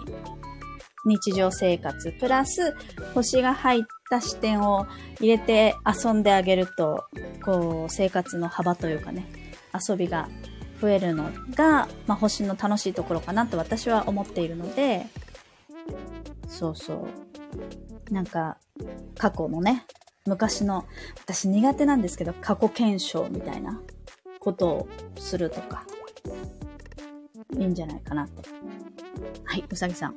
[1.06, 2.76] 日常生活、プラス
[3.14, 4.86] 星が入った視点を
[5.20, 7.06] 入れて遊んであげると、
[7.42, 9.26] こう、生活の幅というかね、
[9.88, 10.28] 遊びが
[10.82, 15.06] 増えるのが、まあ、星の楽しいところかなと私は思っているので、
[16.48, 17.06] そうそ
[18.10, 18.12] う。
[18.12, 18.58] なんか、
[19.16, 19.86] 過去のね、
[20.26, 20.84] 昔の、
[21.20, 23.80] 私苦手なんですけど、過去検証みたいな
[24.40, 25.86] ことをするとか、
[27.56, 28.42] いいんじゃないかなと。
[29.44, 30.16] はい、うさぎさん。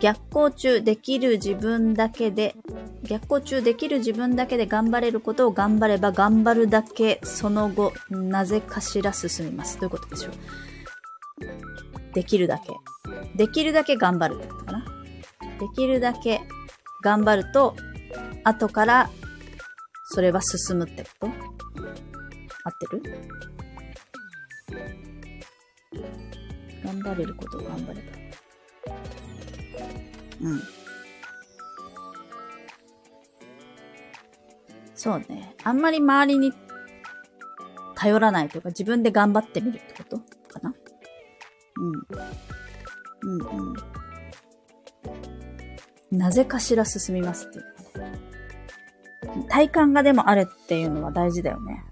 [0.00, 2.54] 逆行中できる自分だけで、
[3.02, 9.78] 逆行中できる自分だけで頑張れることを頑張れば頑張るだけ、その後、なぜかしら進みます。
[9.80, 10.32] どういうことでしょう？
[12.14, 12.72] できるだけ。
[13.36, 14.84] できるだけ頑張るってことかな？
[15.58, 16.40] できるだけ
[17.02, 17.76] 頑張ると、
[18.44, 19.10] 後から
[20.10, 21.26] それは進むってこと？
[21.26, 23.02] 合ってる？
[26.84, 28.15] 頑張れることを頑張れば。
[30.40, 30.62] うん。
[34.94, 35.54] そうね。
[35.62, 36.52] あんまり周りに
[37.94, 40.74] 頼らないというか、自分で頑張ってみるってことかな？
[43.22, 43.38] うん。
[43.38, 43.72] うんう
[46.14, 46.18] ん。
[46.18, 47.64] なぜかしら進みますっていう。
[49.48, 51.84] 体感がでもあるっていうのは大事だよね。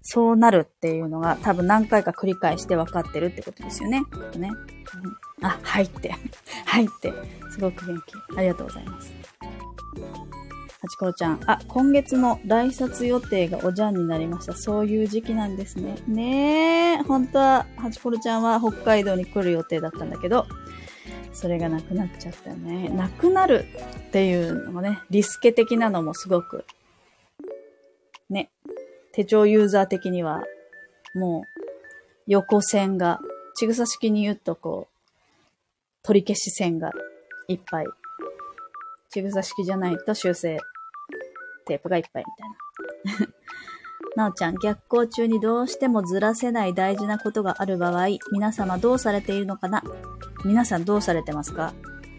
[0.00, 4.00] そうなるっていうのが多分何回か繰り返して分かってるってことですよね。
[4.36, 4.48] ね。
[4.48, 6.14] うん、あ、はいって。
[6.64, 7.12] はいって。
[7.50, 8.38] すごく元気。
[8.38, 9.12] ありがとうございます。
[10.80, 11.40] はちころちゃん。
[11.46, 14.54] あ、今月の来札予定がおじゃんになりました。
[14.54, 15.96] そういう時期なんですね。
[16.08, 17.02] ねえ。
[17.02, 20.46] 本当は、はちころちゃんは北海道に来る予定だったんだけど、
[21.32, 22.88] それがなくなっちゃったよね。
[22.88, 23.66] なくなる
[24.08, 26.64] っていうのもね、リスケ的なのもすごく、
[28.28, 28.50] ね、
[29.12, 30.42] 手帳ユーザー的には、
[31.14, 31.62] もう、
[32.26, 33.20] 横線が、
[33.54, 34.91] ちぐさ式に言うとこう、
[36.02, 36.90] 取り消し線が
[37.48, 37.86] いっぱい。
[39.10, 40.58] ちぐさ式じゃないと修正
[41.66, 42.24] テープがいっぱい
[43.06, 43.32] みたいな。
[44.24, 49.82] なおちゃん、逆行中にどうしてもずらせない大事なことがある場合、皆様どうされているのかな？
[50.44, 51.72] 皆さんどうされてますか？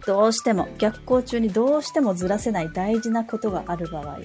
[0.07, 4.19] どうしても、逆行中にどうしてもずらせない大事なことがある場合。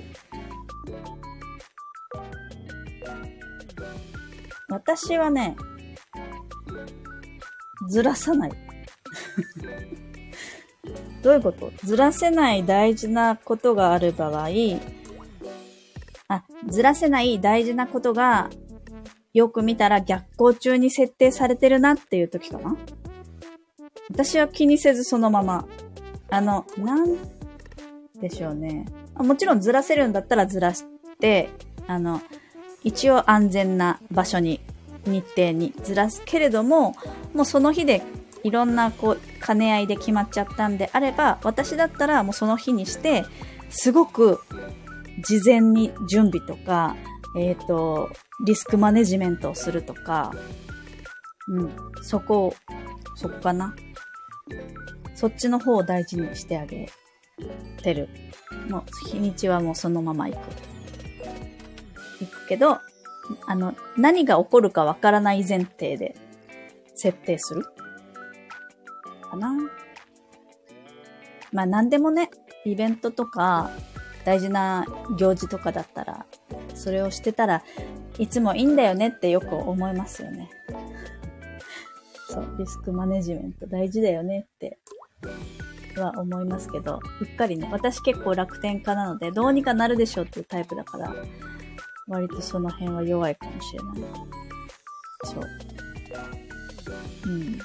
[4.71, 5.57] 私はね、
[7.89, 8.68] ずらさない。
[11.23, 11.73] どういうこと？
[11.85, 14.49] ずらせない大事なことがある場合、
[16.29, 18.51] あ、ずらせない大事なことが
[19.35, 22.77] よく見たら逆行中に設定されてるなっていう時かな？
[24.11, 25.67] 私は気にせずそのまま。
[26.31, 27.17] あの、なん
[28.21, 28.87] でしょうね。
[29.17, 30.85] もちろんずらせるんだったらずらし
[31.21, 31.49] て、
[31.87, 32.21] あの、
[32.85, 34.61] 一応安全な場所に、
[35.07, 36.95] 日程にずらすけれども、
[37.35, 38.03] もうその日で
[38.45, 43.25] いろんなこう兼ね合いで決まっちゃったんであれば私だったらもうその日にして
[43.69, 44.41] すごく
[45.21, 46.97] 事前に準備とか、
[47.37, 48.11] えっ、ー、と、
[48.45, 50.33] リスクマネジメントをするとか、
[51.49, 51.73] うん、
[52.03, 52.55] そこを、
[53.17, 53.75] そこかな。
[55.15, 56.89] そっちの方を大事にしてあげ
[57.83, 58.09] てる。
[58.71, 60.39] もう、日にちはもうそのまま行く。
[62.21, 62.79] 行くけど、
[63.47, 66.17] あの、何が起こるかわからない前提で
[66.95, 67.67] 設定する。
[69.29, 69.53] かな。
[71.53, 72.31] まあ何でもね、
[72.65, 73.71] イベントとか、
[74.25, 74.85] 大事な
[75.17, 76.27] 行事とかだったら、
[76.75, 77.63] それをしてたら
[78.19, 80.51] いつもいいんだよねってよく思いますよね。
[82.29, 84.79] そう、リスクマネジメント大事だよねって
[85.97, 91.15] は思いますけど、うっかりね、私結構楽天家なので、どうにかなるでしょうっていうタイプだから、
[92.07, 93.99] 割とその辺は弱いかもしれない。
[95.25, 95.45] そう。
[97.27, 97.59] うん。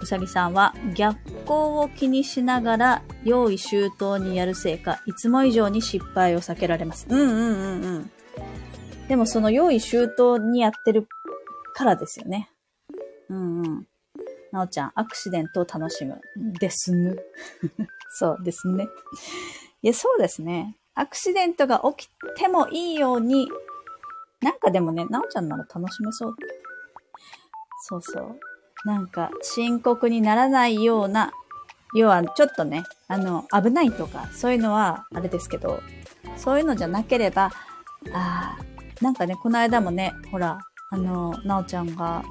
[0.00, 7.06] うさぎさんは逆光を気にしながら用意周到にやるせいか、いつも以上に失敗を避けられます。
[7.08, 8.10] うんうんうんうん。
[9.08, 11.08] でもその用意周到にやってる
[11.74, 12.50] からですよね。
[13.28, 13.86] うんうん。
[14.52, 16.20] なおちゃん、アクシデントを楽しむ。
[16.58, 17.16] ですね。
[18.18, 18.88] そうですね。
[19.82, 20.76] いや、そうですね。
[20.94, 23.48] アクシデントが起きてもいいように、
[24.40, 26.36] なんかでもね、なおちゃんなら楽しめそう。
[27.82, 28.40] そうそう。
[28.84, 31.32] なんか、深刻にならないような、
[31.94, 35.80] 要はちょっとね、あの、危ないとか、そういうのはあれですけど、
[36.36, 37.50] そういうのじゃなければ、
[38.12, 38.58] ああ、
[39.00, 40.58] なんかね、この間もね、ほら、
[40.90, 42.24] あの、なおちゃんが、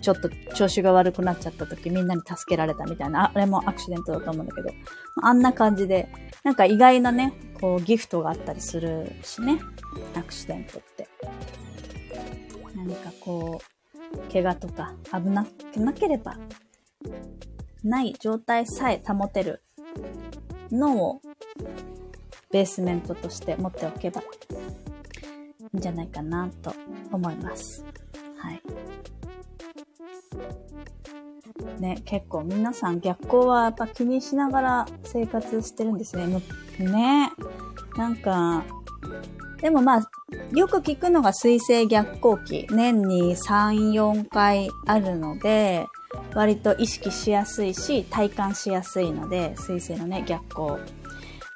[0.00, 4.70] ちょっと調子が悪くなっちゃった時みんなに助けられたみたいな、あれもアクシデントだと思うんだけど、
[5.22, 6.08] あんな感じで、
[6.42, 9.60] なんか意外なね、こうギフトがあったりするしね、
[10.14, 11.08] アクシデントって。
[12.74, 13.79] 何かこう、
[14.32, 16.36] 怪我とか危なくなければ、
[17.82, 19.62] ない状態さえ保てる
[20.70, 21.20] のを
[22.50, 24.24] ベースメントとして持っておけばい
[25.74, 26.74] いんじゃないかなと
[27.12, 27.84] 思います。
[28.36, 28.62] はい。
[31.80, 36.26] ね、結構皆さん逆光はやっぱ気にしながら生活してるんですね。
[36.78, 37.30] ね。
[37.96, 38.64] なんか、
[39.60, 40.10] でもまあ、
[40.54, 42.66] よく聞くのが水星逆光期。
[42.70, 45.86] 年に3、4回あるので、
[46.34, 51.00] 割と意識しやすいし、体感しやすいので、水星のね、逆光。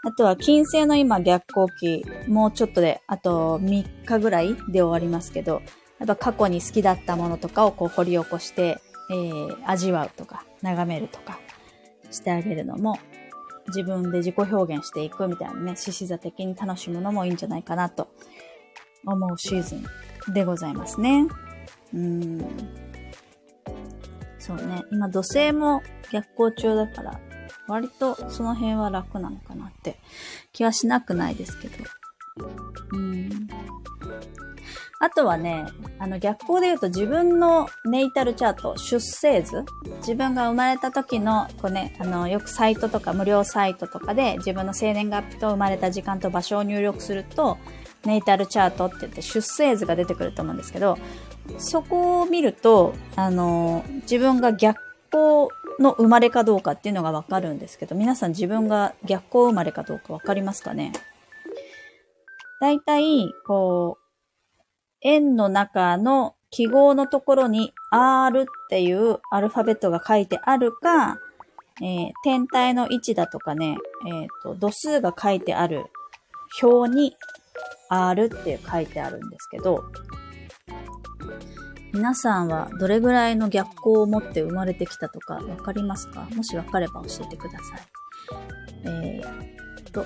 [0.07, 5.63] あとは金星の今逆光期、もうちょっとで、あと3日ぐらいで終わりますけど、
[5.99, 8.79] やっぱ過去に好きだったものとかをこう掘り起こして、
[9.11, 11.39] えー、味わうとか、眺めるとか
[12.11, 12.99] してあげるのも、
[13.69, 18.09] 自分で自己表現していくみたいなね、獅子座的に楽しむのもいいんじゃないかなと
[19.07, 19.77] 思うシーズ
[20.31, 21.27] ンでございますね。
[21.93, 22.39] うん。
[24.39, 24.83] そうね。
[24.93, 27.21] 今土星も逆行中だから、
[27.67, 29.99] 割とその辺は楽なのかなって
[30.53, 31.75] 気はしなくないですけど。
[32.93, 33.49] うん。
[35.05, 35.67] あとはね、
[35.99, 39.63] あの逆光で言うと自分のネイタルチャート、出生図
[39.99, 47.59] 自分が生まれた時の、こうね、あの、よくサイトとか無料サイトとかで自分の生年月日と生まれた時間と場所を入力すると、
[48.07, 50.97] ネイタルチャートって言って出生図が出てくると思うんですけど、
[51.59, 55.49] そこを見ると、あの、自分が逆光
[55.81, 60.93] の生まれかどうかっていうのがわかるんですけど、皆さん自分が逆光生まれかどうかわかりますかね？
[62.59, 64.04] 大体、こう、
[65.05, 71.19] 円の中の記号のところに R っていうアルファベットが書いてあるか、
[71.83, 75.87] えー、天体の位置だとかね、え、ー、と、度数が書いてある
[76.63, 77.17] 表に
[77.89, 79.85] R って書いてあるんですけど、
[81.93, 86.27] 皆さんはどれぐらいの逆光を持って生まれてきたとかわかりますか？
[86.35, 87.81] もしわかれば教えてください。
[88.85, 90.05] えー、と、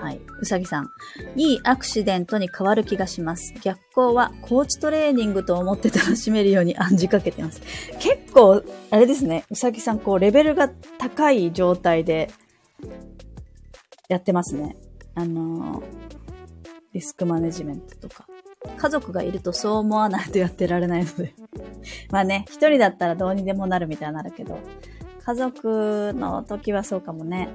[0.00, 0.20] はい。
[0.40, 0.90] うさぎさん。
[1.36, 3.52] いいアクシデントに変わる気がします。
[3.60, 7.60] 逆光はコーチトレーニングと思って楽しめるように暗示かけてます。
[7.98, 9.44] 結構、あれですね。
[9.50, 12.30] うさぎさん、こう、レベルが高い状態で
[14.08, 14.76] やってますね。
[15.14, 15.84] あのー、
[16.94, 18.26] リスクマネジメントとか。
[18.76, 21.34] 家族がいるとそう思わないとやってられないので
[22.10, 24.58] まあね、一人だったらどうにでもなるみたいになるけど、
[25.24, 27.48] 家族の時はそうかもね。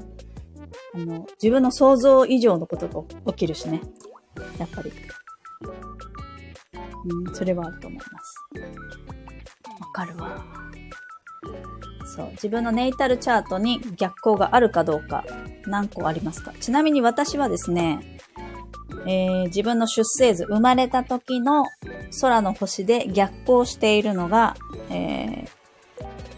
[0.96, 3.82] あの、自分の想像以上のことが起きるしね。
[4.58, 4.92] やっぱり。
[7.08, 8.46] うん、それはあると思います。
[9.82, 10.44] わかるわ。
[12.16, 12.30] そう。
[12.32, 15.26] 自分のネイタルチャートに逆光があるかどうか、
[15.68, 16.54] 何個ありますか？
[16.60, 18.18] ちなみに私はですね、
[19.06, 21.66] えー、自分の出生図、生まれた時の
[22.22, 24.56] 空の星で逆光しているのが、
[24.90, 25.48] えー、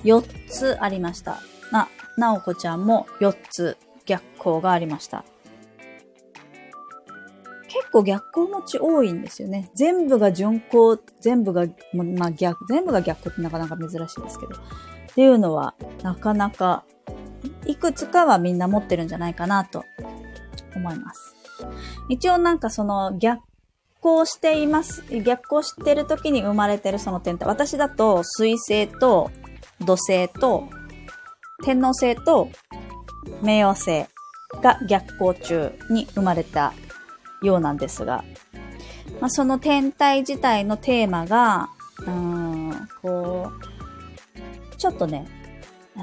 [0.03, 1.37] 4つありました。
[1.71, 3.77] な、なおこちゃんも4つ
[4.07, 5.23] 逆光がありました。
[7.67, 9.69] 結構逆光持ち多いんですよね。
[9.75, 14.55] 全部が順光、全部が、まあ逆、全部が逆光ってなかなか珍しいですけど。
[14.55, 14.59] っ
[15.13, 16.85] ていうのは、なかなか、
[17.65, 19.83] いくつかはみんな持ってるんじゃないかなと
[20.75, 21.35] 思います。
[22.09, 23.41] 一応なんかその逆
[24.01, 25.03] 光しています。
[25.23, 29.29] 逆光してる時に生まれてるその点って、私だと水星と
[29.81, 30.69] 土星と
[31.63, 32.49] 天王星と
[33.41, 34.05] 冥王星
[34.61, 36.73] が逆行中に生まれた
[37.41, 38.23] ようなんですが、
[39.19, 41.69] まあ、その天体自体のテーマが、
[42.05, 43.51] うん、こ
[44.73, 45.25] う、ちょっとね、
[45.95, 45.99] え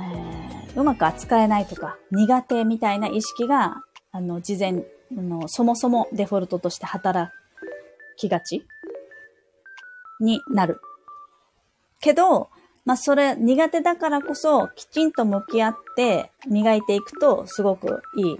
[0.77, 4.85] ー、うまく扱えないとか、苦手みたいな意識が、あの、事前
[5.17, 7.33] あの、そもそもデフォルトとして働
[8.17, 8.67] きがち
[10.21, 10.81] になる。
[12.01, 12.51] けど、
[12.85, 18.37] まあそれ苦手だからこそきちんと向き合って磨いていくとすごくいい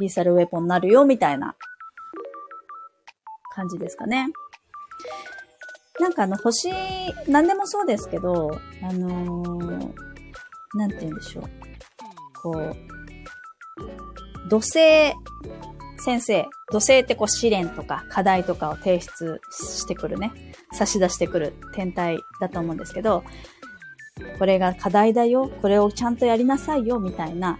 [0.00, 1.54] リーサルウェポンになるよみたいな
[3.54, 4.28] 感じですかね。
[6.00, 6.70] なんかあの星、
[7.26, 9.92] 何でもそうですけど、あのー、
[10.74, 11.44] なんて言うんでしょう。
[12.40, 14.78] こう、土星
[15.98, 20.32] 先生、土星ってこう試練とか課題とかを提出してくるね、
[20.72, 23.24] 差し出してくる天体だと思うんですけど、
[24.38, 27.58] これが課題だよ、これをちゃんとやりなさいよ、みたいな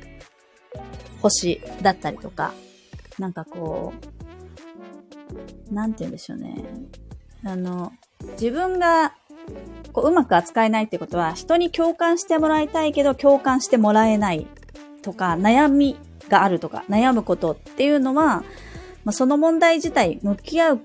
[1.20, 2.52] 星だったりとか、
[3.18, 3.92] なんかこ
[5.70, 6.64] う、なんて言うんでしょうね。
[7.44, 7.92] あの、
[8.32, 9.14] 自分が
[9.92, 14.46] こううまく扱えないってことは、人に共感してもらいたいけど共感してもらえない
[15.02, 15.96] とか、悩み
[16.28, 18.44] があるとか、悩むことっていうのは、
[19.04, 20.80] まあ、その問題自体向き合う、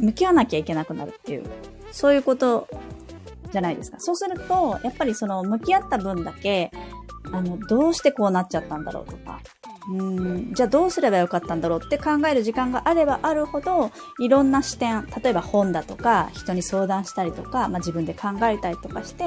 [0.00, 1.44] 向き合わなきゃいけなくなるっていう、
[1.92, 2.68] そういうこと
[3.50, 3.98] じゃないですか。
[4.00, 6.70] そうすると、やっぱりその向き合った分だけ、
[7.32, 9.40] あの、どうしてこうなっちゃったんだろうとか、
[9.90, 13.90] うんじゃあどうすればよかったんだろうって考える時間があればあるほど
[14.20, 19.24] いろんな視点例えば本だとか人に相談したりとか、まあ、自分で考えたりとかして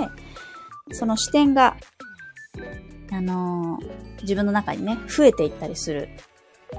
[0.91, 1.78] その視点が
[3.11, 6.09] あのー、自分の中にね、増えていったりする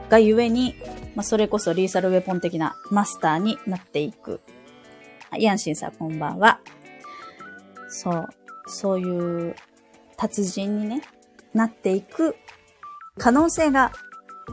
[0.09, 0.74] がゆえに、
[1.14, 4.40] まあ、それこそリーサルウェポン的なマスターになっていく。
[5.38, 6.61] イアンシンさんこんばんは。
[7.93, 8.28] そう、
[8.66, 9.55] そういう
[10.16, 11.03] 達人にね、
[11.53, 12.34] なっていく
[13.18, 13.93] 可能性が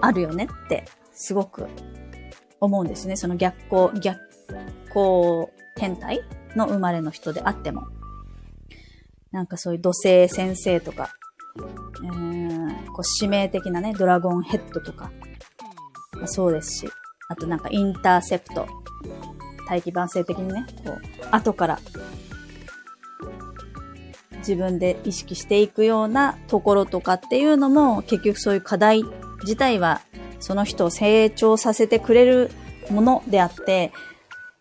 [0.01, 1.67] あるよねってすごく
[2.59, 3.15] 思うんですね。
[3.15, 4.19] その逆光、逆
[4.89, 6.21] 光天体
[6.55, 7.87] の生まれの人であっても。
[9.31, 11.11] なんかそういう土星先生とか、
[12.03, 15.11] えー、こう指名的なね、ドラゴンヘッドとか、
[16.13, 16.89] まあ、そうですし、
[17.29, 18.67] あとなんかインターセプト、
[19.67, 20.99] 大気晩成的にね、こう、
[21.31, 21.79] 後から
[24.39, 29.03] 自分で意識していくようなところとかっていうのも、結局そういう課題
[29.43, 30.01] 自体は、
[30.39, 32.51] その人を成長させてくれる
[32.89, 33.91] ものであって、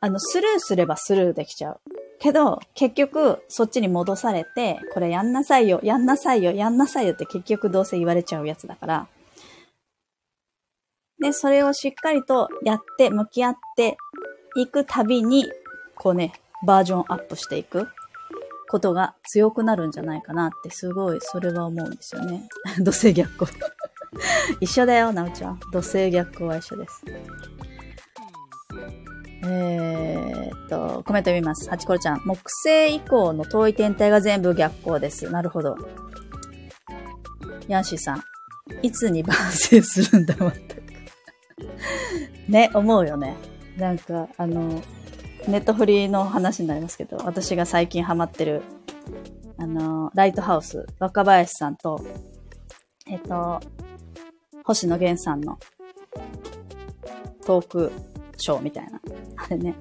[0.01, 1.81] あの、スルーすればスルーできちゃう。
[2.21, 9.09] けど、結局、そっちに戻されて、これやんなさいよ、やんなさいよ、やんなさいよって結局どうせ言われちゃうやつだから。
[11.21, 13.97] で、それをしっかりとやって、向き合って
[14.57, 15.47] いくたびに、
[15.95, 16.33] こうね、
[16.67, 17.89] バージョンアップしていく
[18.69, 22.49] ことが強くなるんじゃないかなってすごいそれは思うんですよね。
[22.81, 23.47] 土星逆行
[24.61, 25.61] 一緒だよ、なおちゃん。
[25.73, 27.05] 土星逆行は一緒です。
[29.45, 31.69] えー、っと、コメント見ます。
[31.71, 32.23] ハチコロちゃん。
[32.25, 35.31] 木星以降の遠い天体が全部逆光です。
[35.31, 35.77] なるほど。
[37.69, 38.23] ヤンシーさん。
[38.83, 40.83] いつに万世するんだ、まったく。
[42.49, 43.37] ね、思うよね。
[43.77, 44.83] なんか、あの、
[45.49, 48.63] ネットフリーの話になりますけど、私が最近ハマってる、
[49.57, 52.05] あの、ライトハウス、若林さんと、
[53.07, 53.59] えっと、
[54.63, 55.59] 星野源さんの
[57.47, 57.93] トーク
[58.37, 59.01] ショーみたいな。
[59.37, 59.75] あれね。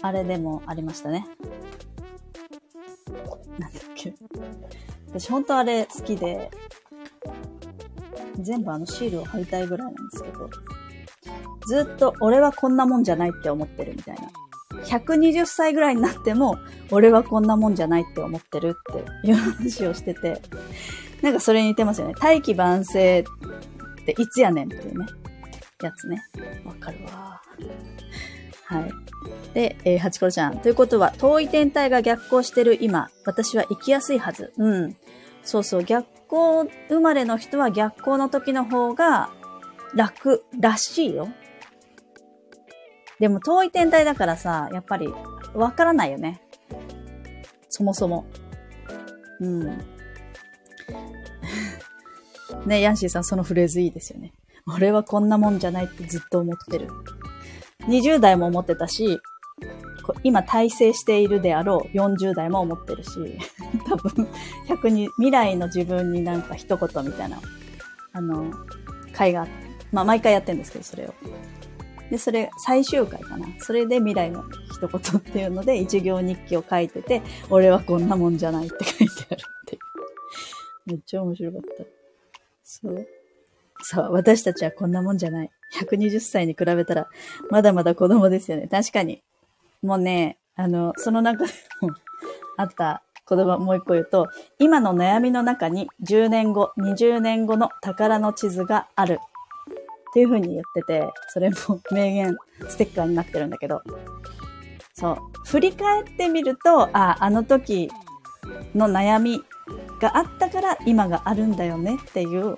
[0.00, 1.26] あれでもありましたね。
[3.58, 4.14] なんだっけ。
[5.08, 6.52] 私本当あれ好きで、
[8.38, 10.48] 全部あのシールを貼りたいぐらいなんですけど、
[11.66, 14.30] ずっと俺はこんなもんじゃないって思ってるみたいな。
[14.86, 16.58] 120歳ぐらいになっても、
[16.90, 20.40] 俺はこんなもんじゃないって思ってるっていう話をしてて、
[21.22, 22.14] なんかそれに似てますよね。
[22.20, 25.06] 大器晩成っていつやねんっていうね、
[25.82, 26.22] やつね。
[26.64, 27.40] わかるわ。
[28.66, 28.92] はい。
[29.54, 30.58] で、えー、ハチコロちゃん。
[30.58, 34.52] ということは、遠い天体が逆行してる今、私は生きやすいはず。
[34.56, 34.96] うん。
[35.42, 39.30] そうそう、逆行生まれの人は逆行の時の方が
[39.94, 41.28] 楽らしいよ。
[43.24, 45.08] でも遠い天体だからさ、やっぱり
[45.54, 46.42] わからないよね。
[47.70, 48.26] そもそも。
[49.40, 49.64] うん。
[52.66, 54.34] ね、ヤンシーさんそのフレーズいいですよね。
[54.66, 56.90] 俺はこんなもんじゃないってずっと思ってる。
[57.88, 59.18] 20代も思ってたし、
[60.22, 63.38] 今体制しているであろう40代も思ってるし、
[63.88, 64.28] 多分、
[64.68, 67.40] 100に、未来の自分になんか一言みたいな、
[68.12, 68.52] あの、
[69.14, 69.48] 回が、
[69.92, 71.14] まあ毎回やってるんですけど、それを。
[72.14, 73.48] で、それ、最終回かな。
[73.58, 79.80] それで未来の一言っていうので、一行日記を書いてて、俺はこんなもんじゃないって書いてあるっていう。
[80.86, 81.84] めっちゃ面白かった。
[82.62, 83.06] そう。
[83.82, 85.50] そう、私たちはこんなもんじゃない。
[85.76, 87.08] 120歳に比べたら、
[87.50, 88.68] まだまだ子供ですよね。
[88.68, 89.20] 確かに。
[89.82, 91.90] もうね、あの、その中でも
[92.56, 94.28] あった言葉もう一個言うと、
[94.60, 99.18] 今の悩みの中に10年後、20年後の宝の地図がある。
[100.14, 101.56] っていう風に言ってて、それも
[101.90, 102.36] 名言
[102.68, 103.82] ステッカーになってるんだけど、
[104.94, 105.16] そう。
[105.44, 107.90] 振り返ってみると、あ、あの時、
[108.76, 109.42] の悩み
[110.00, 112.56] があったから今があるんだよねっていう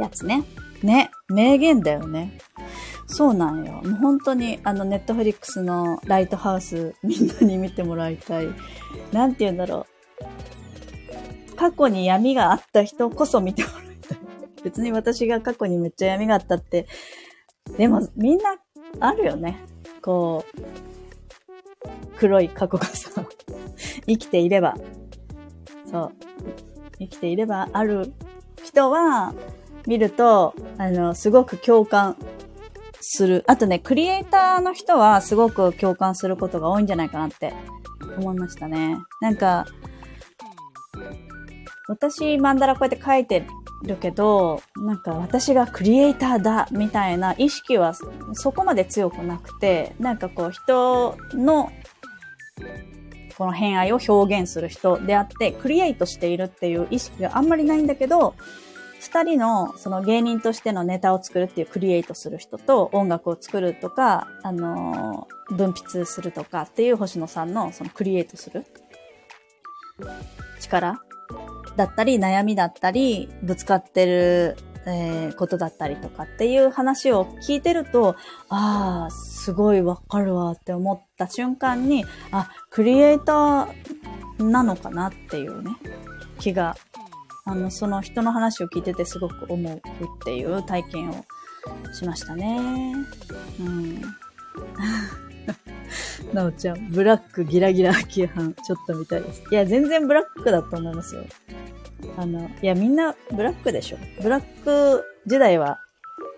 [0.00, 0.42] やつね。
[0.82, 1.12] ね。
[1.28, 2.38] 名言だよね。
[3.06, 3.74] そうなんよ。
[3.74, 8.48] もう本当にあのネットフリックスのライトハウスみんなに見てもらいたい。
[9.12, 9.86] なんて言うんだろ
[11.52, 11.56] う。
[11.56, 13.89] 過去に闇があった人こそ見てもらいたい。
[14.62, 16.86] 別に私が過去にめっちゃ闇があったって、
[17.76, 18.56] でもみんな
[19.00, 19.58] あるよね。
[20.02, 23.10] こう、黒い過去がさ、
[24.06, 24.76] 生きていれば、
[25.90, 26.12] そう、
[26.98, 28.12] 生きていればある
[28.62, 29.34] 人は、
[29.86, 32.16] 見ると、あの、すごく共感
[33.00, 33.44] する。
[33.46, 37.54] あとね、クリエイターの人はすごく共感することが多いんじゃないかなって
[38.18, 38.96] 思いましたね。
[39.20, 39.66] なんか、
[41.88, 43.46] 私、マンダラこうやって書いて
[43.82, 47.94] るけど、なんか私がクリエイターだみたいな意識は
[48.34, 51.72] そこまで強くなくて、なんかこう人の
[53.36, 58.34] この偏愛を表現する人であって、クリエイトしているっていう意識があんまりないんだけど、
[59.00, 68.66] 二人のその芸人としてのネタを作るっていうクリエイトする人と音楽を作るとか、あのー、分泌するとかっていう星野さんのそのクリエイトする
[70.60, 71.00] 力
[71.76, 74.56] だったり、悩みだったり、ぶつかってる、
[74.86, 78.16] えー、ことだったりとかっていう話を聞いてると、
[78.48, 85.70] ああ、すごいわかるわって思った瞬間に、あ、クリエイターなのかなっていうね、
[86.38, 86.76] 気が、
[87.44, 89.80] あの、その人の話を聞いててすごく思うっ
[90.24, 91.24] ていう体験を
[91.92, 92.94] しましたね。
[93.60, 94.02] うん。
[96.32, 99.42] なおちゃん、ブラックギラギラ秋飯、ちょっと見たいです。
[99.50, 101.24] いや、全然ブラックだと思いますよ。
[102.16, 103.98] あの、いや、みんなブラックでしょ。
[104.22, 105.78] ブラック時代は、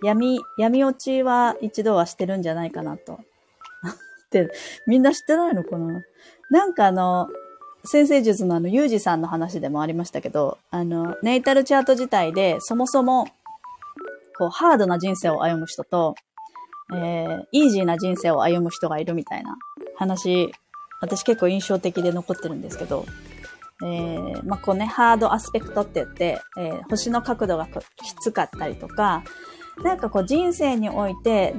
[0.02, 3.14] 闇、闇落ちは一度はしてるんじゃないかなと。
[3.14, 4.50] って、
[4.86, 6.02] みんな知ってないのかな
[6.50, 7.28] なんかあの、
[7.84, 13.26] 先生術のあの、ユージさんの話でもありましたけど、あの、ネイタルチャート自体で、そもそも、
[14.38, 16.14] こう、ハードな人生を歩む人と、
[16.92, 19.56] えー、イージーな人生を歩む人がいるみたいな
[19.96, 20.52] 話、
[21.00, 23.06] 私結構印象的で残ってるんですけど、
[23.82, 29.24] えー、まあ、こうね、ハードアスペクトって言って、えー、星の角度がきつかったりとか、
[29.82, 31.54] なんかこう人生において、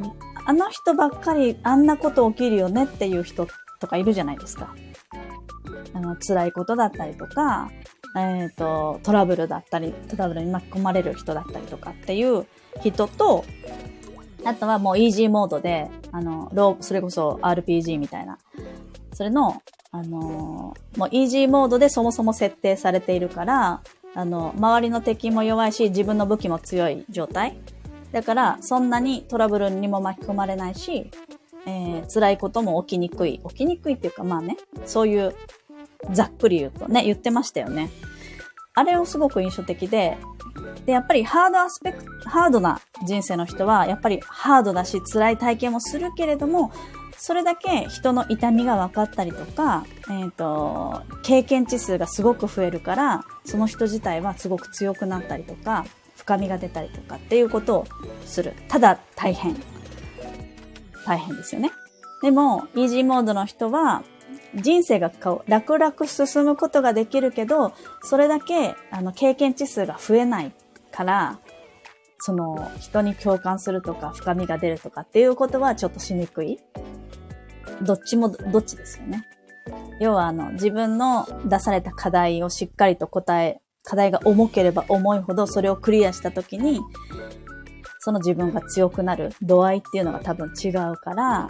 [0.46, 3.48] あの人ばっかりあんなこと起きるよねっていう人
[3.80, 4.74] とかいるじゃないですか。
[5.94, 7.70] あの、辛いことだったりとか、
[8.16, 12.46] えっ、ー、と、トラブルだったり、トラブルに巻き込まれる人だったりとかっていう
[12.84, 13.44] 人と、
[14.46, 18.38] あとはもうイージーモードで、あの、ロー、それこそ RPG みたいな。
[19.14, 23.82] それの、あのー、もうイージーモードでそもそも設定されているから、
[24.16, 27.58] あの、周りの敵も弱いし、自分の武器も強い状態。
[28.12, 31.10] だから、そんなにトラブルにも巻き込まれないし、
[31.66, 33.40] えー、辛いことも起きにくい。
[33.50, 35.36] 起きにくいっていうか、まあね、そういう、
[36.12, 37.90] ざっくり言うとね、言ってましたよね。
[38.76, 40.18] あれをすごく印象的で、
[40.86, 46.72] で、やっぱりハードアスペクト、ハードな人生の人は、やっぱりハードだし、辛い体験もするけれども、
[47.18, 55.86] それだけ人の痛みが分かったりとか、えっ、ー、と、経験値数がすごく増えるから、その人自体はすごく強くなったりとか、
[56.18, 57.88] 深みが出たりとかっていうことを
[58.26, 58.54] する。
[58.68, 59.56] ただ大変。
[61.06, 61.72] 大変ですよね。
[62.22, 64.04] でも、イージーモードの人は、
[64.56, 65.12] 人生が
[65.48, 67.74] 楽々進むことができるけど、
[68.04, 70.52] それだけ、あの、経験値数が増えない
[70.92, 71.40] から、
[72.20, 76.60] その、人に共感するとか、深みが出るとかっていうことはちょっとしにくい。
[77.82, 79.28] どっちもどっちですよね。
[80.00, 86.80] 要は、あの、自分の出された課題をしっかりと答え、課題が重ければ重いほど、それをクリアしたときに、
[88.00, 91.50] その自分が強くなる度合いっていうのが多分違うから、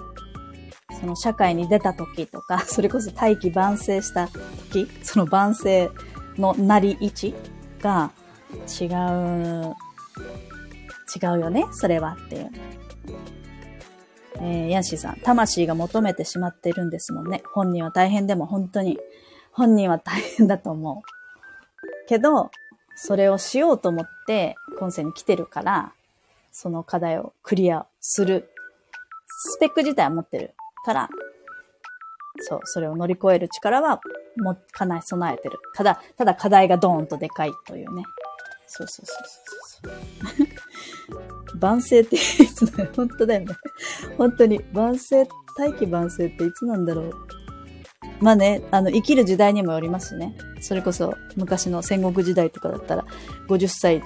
[1.00, 5.90] その社会に出た時とか、 それこそ大器晩成した時、その晩成
[6.38, 7.36] のなり位置
[7.80, 8.12] が
[8.82, 9.76] 違う、
[11.16, 12.52] 違うよね、それはっていう。
[14.38, 17.44] えー、ヤンシーさん、魂が求めてしまってるんですもんね。
[17.54, 19.00] 本人は大変でも本当に、
[19.52, 22.08] 本人は大変だと思う。
[22.08, 22.52] けど、
[22.96, 25.94] それをしようと思って今世に来てるから、
[26.52, 28.50] その課題をクリアする。
[29.28, 30.54] スペック自体は持ってる
[30.84, 31.10] から、
[32.40, 34.00] そう、それを乗り越える力は、
[34.38, 35.60] も、かなり備えてる。
[35.76, 38.04] ただ、ただ課題がドーンとでかいというね。
[38.68, 41.58] そうそうそうそうそう。
[41.60, 42.90] 万世っていつだよ。
[42.96, 43.56] 本当だよね。
[44.18, 44.60] 本当に。
[44.74, 45.28] 万世、
[45.58, 47.14] 大気万世っていつなんだろう。
[48.20, 50.36] まあね、あの、生きる時代にもよりますしね。
[50.62, 53.06] それこそ、昔の戦国時代とかだったら、
[53.48, 54.02] 50歳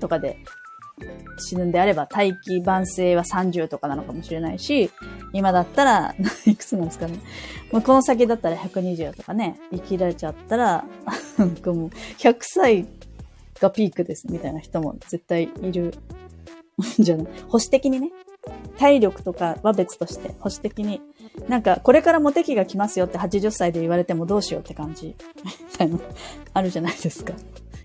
[0.00, 0.38] とかで
[1.38, 4.90] 死ぬんであれば、大気晩成は30とかなのかもしれないし、
[5.32, 6.14] 今だったら、
[6.46, 7.18] いくつなんですかね。
[7.72, 10.84] もうこの先だったら120とかね、生きられちゃったら、
[11.36, 11.88] なんかもう、
[12.18, 12.86] 100歳
[13.60, 15.94] がピークですみたいな人も絶対いる
[17.00, 18.10] んじゃない保守的にね。
[18.78, 21.02] 体力とかは別として、保守的に。
[21.48, 25.16] なんか、これからモテ期が来ますよって80歳で言われてもどうしようって感じ。
[25.44, 25.98] みたいな、
[26.54, 27.32] あるじゃないですか。
[27.32, 27.36] い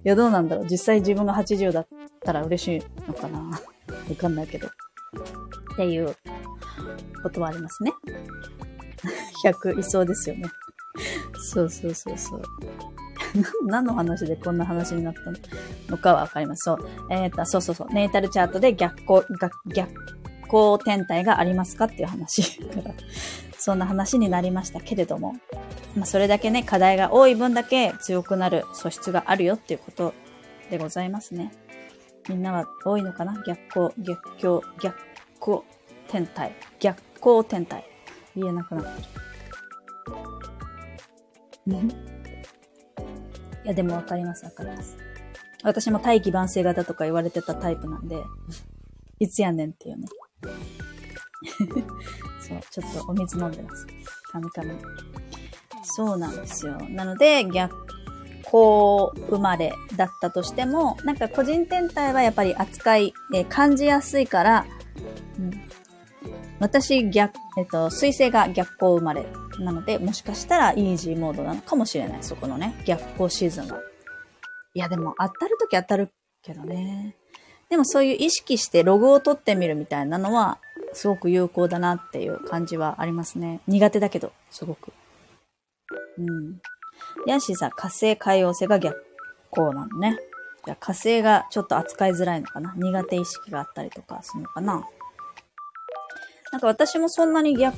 [0.04, 0.68] や、どうなんだろう。
[0.70, 1.88] 実際自分が80だっ
[2.24, 3.40] たら嬉しいのかな。
[4.10, 4.68] わかんないけど。
[4.68, 6.16] っていう
[7.22, 7.92] ことはありますね。
[9.44, 10.50] 100いそうですよね。
[11.52, 12.42] そうそうそうそう。
[13.66, 16.62] 何の話でこんな話になったのかはわかります。
[16.66, 16.90] そう。
[17.10, 17.94] えっ、ー、と、そうそうそう。
[17.94, 19.22] ネイタルチャートで逆光、
[19.74, 19.94] 逆
[20.44, 22.94] 光天体がありますかっていう話から、
[23.58, 25.36] そんな話になりましたけれども、
[25.96, 30.14] まあ、それだけね、課題が多い分だけ強くなる素質があるよっていうこと
[30.70, 31.52] でございますね。
[32.30, 33.34] みんなは多いのかな？
[33.46, 34.98] 逆光、逆境、逆
[35.40, 35.62] 光
[36.08, 37.86] 天体、逆光天体。
[38.36, 39.02] 言えなくなって
[41.68, 41.78] る。
[43.64, 44.98] いや、でもわかります、わかります。
[45.64, 48.24] 私も大気晩成型とか言われてたタイプなんで、
[49.20, 50.08] いつやねんっていうね。
[52.42, 53.86] そう、ちょっとお水飲んでます。
[54.32, 54.72] カミカミ。
[55.84, 56.78] そうなんですよ。
[56.90, 57.76] なので、逆
[58.44, 64.66] 光生まれだったとしても、なんか個人天体はやっぱり扱い、えー、感じやすいから、
[65.40, 65.52] うん、
[66.60, 69.26] 私逆、えっと、水星が逆光生まれ
[69.60, 72.24] なので、もしかしたらイージーモードなのかもしれない。
[72.24, 73.80] そこのね、逆光シーズンは。
[74.74, 76.10] いや、でも当たるとき当たる
[76.42, 77.16] けどね。
[77.70, 80.60] でもそういう意識してログを取ってみるみたいなのは、
[80.94, 83.62] すごく有効だなっていう感じはありますね。
[83.68, 84.94] 苦手だけど、すごく。
[86.18, 86.62] うん。
[87.26, 89.04] ヤンシーさん、火星、海王星が逆
[89.52, 90.18] 光なのね。
[90.66, 94.88] じゃ火星がちょっと扱いづらいのかな苦手意識があったりとかするのかな
[96.54, 97.76] なんか私もそんなに逆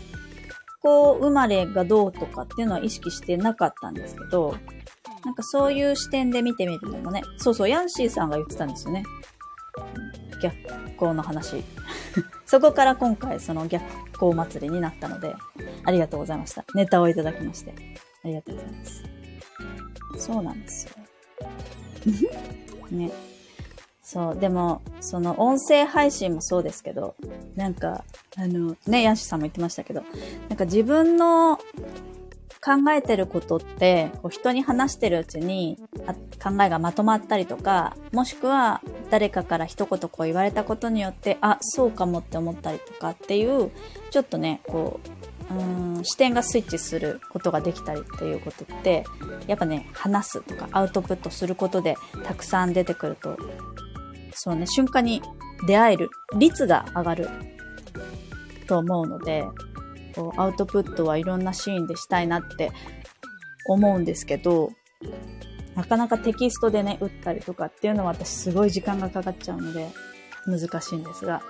[0.81, 4.55] 光生まれがどうとかっていうのは意識してなかったんですけど、
[5.23, 9.03] なんかそういう視点で見てみるのもね、そうそう、ヤンシーさんが言ってたんですよね。
[10.41, 10.55] 逆
[10.97, 11.63] 光の話。
[12.45, 13.83] そこから今回その逆
[14.13, 15.33] 光祭りになったので、
[15.83, 16.63] ありがとうございました。
[16.75, 17.73] ネタをいただきまして。
[18.23, 19.14] ありがとうございます。
[20.17, 20.91] そうなんですよ。
[22.91, 23.11] ね。
[24.01, 27.15] そう、でも、その音声配信もそうですけど、
[27.55, 28.03] なんか、
[28.37, 30.03] あの、ね、ヤンシーさんも言ってましたけど、
[30.47, 31.57] なんか自分の
[32.65, 35.77] 考えてることって、こう人に話してるうちに
[36.43, 43.71] 考えがまとまったりとか、もしくは誰かから一言こう言われたことによって、あ、そうかもって思ったりとかっていう、
[44.09, 49.05] ちょっとね、こう、うん視点がスイッチすることができたりっていうことって
[49.47, 53.37] やっぱね話すとかアウトプットすることでたくさん出てくると
[54.33, 55.21] そうね瞬間に
[55.67, 57.29] 出会える率が上がる
[58.67, 59.45] と思うので
[60.15, 62.71] こうアウトプットはいろんなシーンでしたいなって
[63.65, 64.71] 思うんですけど、
[65.75, 69.89] なかなかテキストでね、打ったりとかっていうのは私すごい時間がかかっちゃうので、
[70.45, 71.41] 難しいんですが、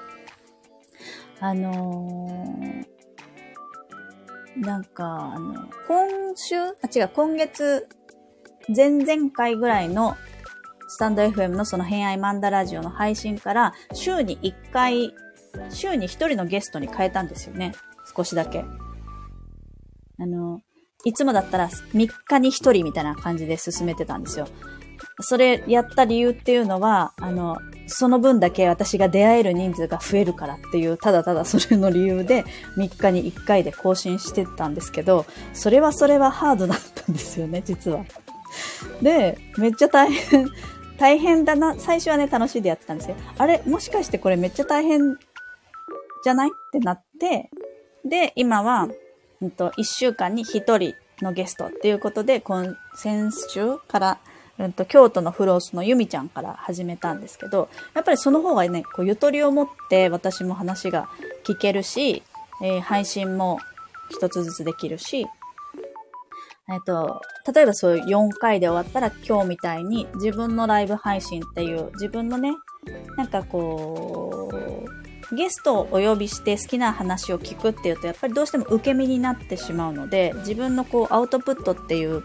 [1.40, 2.86] あのー、
[4.56, 7.88] なんか、あの、今週、あ、違う、今月、
[8.76, 10.16] 前々回ぐらいの
[10.88, 15.14] スタンド FM のその偏愛マンダラジオの配信から週に1回、
[15.70, 17.74] 週に1人のゲストに変えたんですよね。
[18.16, 18.64] 少しだけ。
[20.20, 20.62] あの、
[21.04, 24.48] いつもだったら3日に1人みたいな感じで進めてたんですよ。
[25.22, 27.58] それやった理由っていうのは、あの、
[27.88, 32.44] その分だけ私が出会える人数が増えるからっていう、ただただそれの理由で
[32.78, 38.04] 3日に1回で更新してたんですけど、それはそれはハードだったんですよね、実は。
[39.02, 40.48] で、めっちゃ大変、
[40.98, 41.76] 大変だな。
[41.78, 43.16] 最初はね、楽しいでやってたんですよ。
[43.38, 45.18] あれ、もしかしてこれめっちゃ大変
[46.24, 46.50] じゃない？
[46.50, 47.50] ってなって、
[48.04, 48.88] で、今は、
[49.42, 54.20] うんと、1週間に1人のゲストっていうことで、今、先週から、
[54.58, 61.10] うんと、京都のフロースのゆみちゃんから始めたんですけど、やっぱりその方がね、こう、ゆとりを持って私も話が
[61.44, 62.24] 聞けるし、
[62.62, 63.60] えー、配信も
[64.10, 65.28] 一つずつできるし、
[66.68, 67.22] えっと、
[67.54, 72.54] 例えばそういう4回で終わったら今日みたいに自分のライブ配信っていう自分のね、
[73.18, 82.24] なんかこう、ゲストをお呼びして好きな話を聞くっていうとやっぱりどうしても受け身になってしまうので自分のこうアウトプットっていう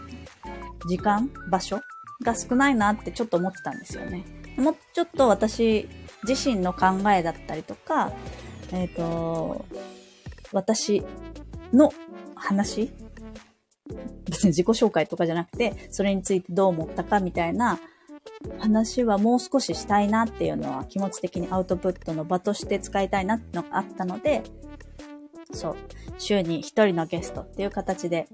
[0.87, 1.81] 時間場所
[2.23, 4.23] が少ないなってちょっと思ってたんですよね。
[4.57, 5.87] もうちょっと私
[6.27, 8.11] 自身の考えだったりとか、
[8.71, 9.65] えっ、ー、と、
[10.51, 11.03] 私
[11.73, 11.93] の
[12.35, 12.91] 話？
[14.25, 17.79] 別に自己紹介とかじゃなくて、それについてどう思ったかみたいな
[18.59, 24.43] 話はもう少ししたいなっていうのは気持ち的にアウトプットの場として使いたいなってのがあったので、
[25.53, 25.75] そう、
[26.17, 28.27] 週に一人のゲストっていう形で、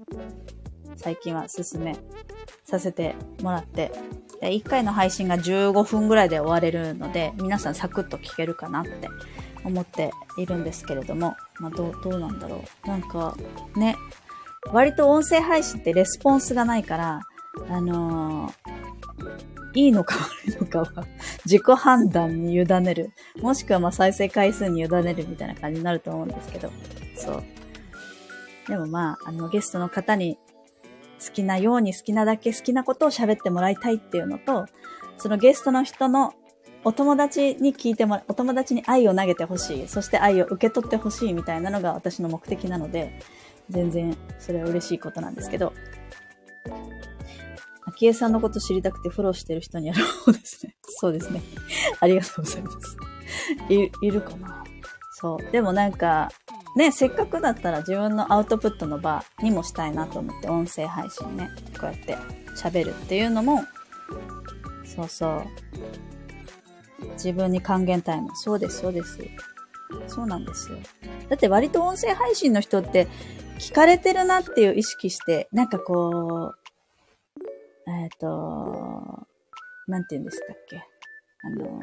[0.96, 1.96] 最近は進め
[2.64, 3.92] させてもらって、
[4.40, 9.08] で1回の配信が15分ぐらいで終われるので、皆さんサクッと聞けるかなって
[9.64, 12.88] 思っているんですけれども、まあ、どう、どうなんだろう。
[12.88, 13.36] なんか、
[13.76, 13.96] ね、
[14.72, 17.20] 割と音声配信ってレスポンスがないから、
[17.68, 18.78] あのー、
[19.74, 20.14] いいのか
[20.46, 21.06] 悪いのかは
[21.44, 23.12] 自己判断に委ねる。
[23.40, 26.70] もしくはま再生回数に委ねるみたいな感じになると思うんですけど。
[27.16, 27.44] そう。
[28.68, 30.38] でもまあ、あの、ゲストの方に
[31.24, 34.66] 好きなように好きなだけ好きなことを喋ってもらいたいっていうのと、
[35.16, 36.34] そのゲストの人の
[36.84, 39.88] お友達に聞いてもら、お友達に愛を投げてほしい。
[39.88, 43.20] そして愛を受け取ってほしいみたいなのが私の目的なので、
[43.68, 45.72] 全然それは嬉しいことなんですけど。
[47.86, 50.76] 昭恵さんのこと知りたくてフォローしてる人にやろうですね。
[51.00, 51.42] そうですね。
[52.00, 52.96] ありがとうございます。
[53.68, 54.57] い、いるかな？
[55.20, 55.52] そう。
[55.52, 56.30] でもなんか、
[56.76, 61.50] ね、せっかくだったら自分のアウトプットの場にもしたいなと思って、音声配信ね、
[61.80, 62.16] こうやって
[62.56, 63.64] 喋るっていうのも、
[64.84, 65.44] そうそう。
[67.14, 68.28] 自分に還元タイム。
[68.34, 69.18] そうです、そうです。
[70.06, 70.78] そうなんですよ。
[71.28, 73.08] だって割と音声配信の人って
[73.58, 79.26] 聞かれてるなっていう意識して、なんかこう、えっ、ー、と、
[79.88, 80.84] なんて言うんでしたっけ？
[81.44, 81.80] あの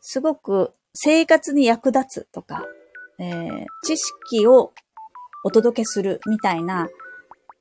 [0.00, 2.64] すごく生活に役立つとか、
[3.18, 4.72] えー、知識を
[5.42, 6.88] お届けするみたいな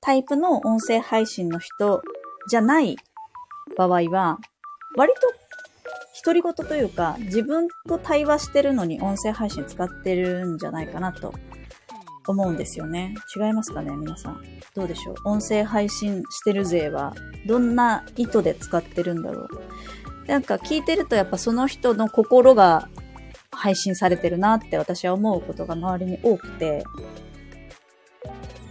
[0.02, 2.04] タイプの音声配信の人
[2.48, 2.96] じゃない
[3.76, 4.38] 場合は、
[4.96, 5.22] 割と
[6.24, 11.34] 独り言というか、自分と対話してるのに音声配信使ってるんじゃないかなと
[12.28, 13.16] 思うんですよね。
[13.36, 14.42] 違いますかね皆さん。
[14.76, 15.16] どうでしょう？
[15.26, 17.16] 音声配信してる勢は、
[17.48, 19.50] どんな意図で使ってるんだろう？
[20.28, 22.88] なんか聞いてるとやっぱその人の心が
[23.56, 26.84] 配信されてるなって私は思うことが周りに多くて、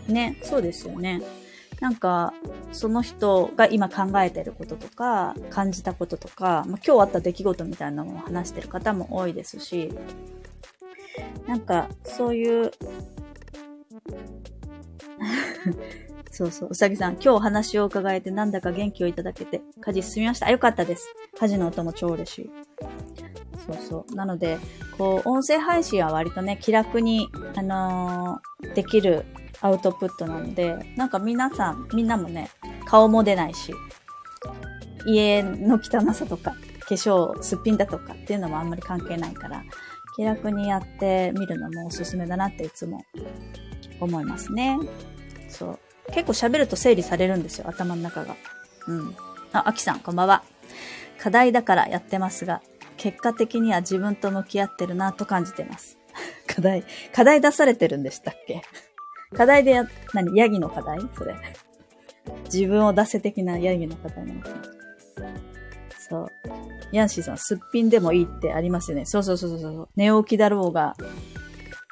[0.08, 1.22] ね、そうですよね。
[1.80, 2.32] なんか、
[2.70, 9.92] その人が今考えてることとか、感じたこととか、まあ、今日あった出来事みたいなのを話してる方も多いですし、
[11.46, 12.70] なんか、そういう
[16.30, 16.68] そうそう。
[16.70, 20.46] うさぎさん、今日お話を伺えてなんだか元気をいただけて、家事進みました。
[20.46, 21.14] あ、よかったです。
[21.38, 22.50] 家事の音も超嬉しい。
[23.66, 24.14] そうそう。
[24.14, 24.58] なので、
[24.98, 29.24] こう、音声配信は割とね、気楽に、あのー、できる
[29.60, 32.50] アウトプットなので、なんか皆さん、みんなもね、
[32.86, 33.72] 顔も出ないし、
[35.06, 39.62] 家の汚さとか、化粧すっぴんだとかっていうのもあんまり関係ないから、
[40.16, 43.04] 気楽にやってみるのもおすすめだなっていつも
[44.00, 44.78] 思いますね。
[45.48, 45.78] そう。
[46.12, 48.36] 結構喋ると整理されるんですよ、頭の中が。
[48.88, 49.16] うん。
[49.52, 50.42] あ、あきさん、こんばんは。
[51.18, 52.62] 課題だからやってますが、
[53.02, 55.98] 結果的には自分と向き合ってるなと感じてます。
[56.46, 58.62] 課題、課題出されてるんでしたっけ？
[59.36, 60.36] 課題でや、何？
[60.36, 61.00] ヤギの課題？
[61.16, 61.34] それ。
[62.44, 64.54] 自分を出せ的なヤギの課題なのかな？
[66.08, 66.28] そう。
[66.92, 69.06] ヤンシーさん、すっぴんでもいいってありますよね。
[69.06, 69.88] そうそうそうそう。
[69.96, 70.94] 寝起きだろうが、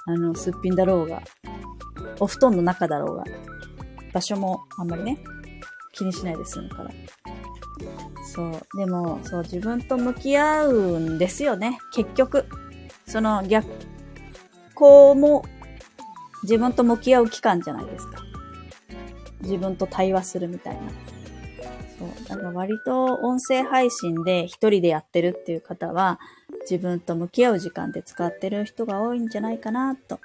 [0.06, 1.22] あの、すっぴんだろうが、
[2.20, 3.24] お布団の中だろうが、
[4.12, 5.18] 場所もあんまりね、
[5.92, 6.90] 気にしないで済むから。
[8.32, 8.76] そう。
[8.76, 11.78] でも、そう、自分と向き合うんですよね。
[11.92, 12.46] 結局。
[13.06, 13.68] その逆
[14.74, 15.44] 行も
[16.44, 18.22] 自分と向き合う期間じゃないですか。
[19.40, 20.80] 自分と対話するみたいな。
[21.98, 22.28] そう。
[22.28, 26.20] だから割と音声配信で一人でやってるっていう方は、
[26.62, 30.20] 自分と向き合う時間で使ってる人が多いんじゃないかなと。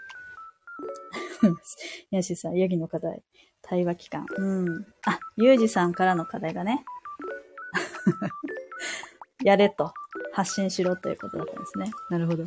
[2.12, 3.24] ヤシさん、ヤギの課題。
[3.64, 4.28] 対話期間。
[4.38, 4.86] うん。
[5.06, 6.86] あ、ユージさんからの課題がね。
[9.44, 9.94] やれと。
[10.34, 11.92] 発信しろということだったんですね。
[12.10, 12.46] なるほど。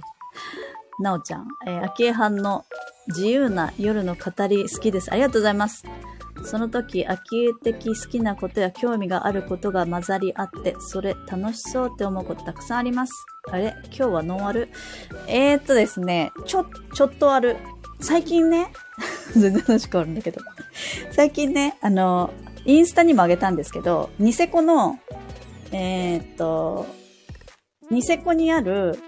[1.00, 2.66] なおちゃん、えー、秋江藩の
[3.08, 5.10] 自由な夜の語り好きです。
[5.10, 5.84] ありがとうございます。
[6.44, 13.12] その時、秋江的好きなことや興味があることが混ざり合って、それ楽しそうって思うことたくさんあります。
[13.50, 13.74] あれ？
[13.86, 14.68] 今日はノンアル？
[15.26, 17.56] えー、っとですね、ちょ、ちょっとある。
[18.00, 18.70] 最近ね、
[19.34, 20.40] 全然話変わるんだけど。
[21.10, 22.32] 最近ね、あの、
[22.64, 24.98] インスタにもあげたんですけど、ニセコの、
[25.72, 26.86] えー、っと、
[27.90, 28.98] ニセコにある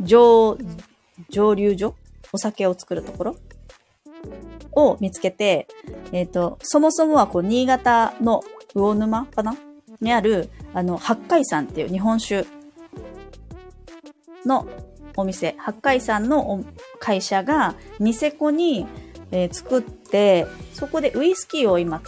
[0.00, 0.58] 蒸、
[1.30, 1.94] 蒸留所？
[2.32, 3.36] お酒を作るところ？
[4.72, 5.66] を見つけて、
[6.12, 8.42] えっ、と、そもそもはこう、新潟の
[8.74, 9.56] 魚沼かな？
[10.00, 12.46] にある、あの、八海山っていう日本酒
[14.44, 14.66] の
[15.16, 16.64] お店、八海山の
[17.00, 18.86] 会社がニセコに、
[19.30, 22.00] えー、作って、そこでウイスキーを今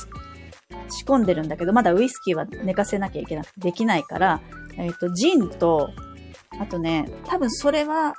[0.91, 4.41] 仕込んでるんだけど、まだウイスキーは寝かせなきゃいけなくてできないから、
[4.77, 5.91] えっ、ー、と、ジンと、
[6.59, 8.15] あとね、多分それは、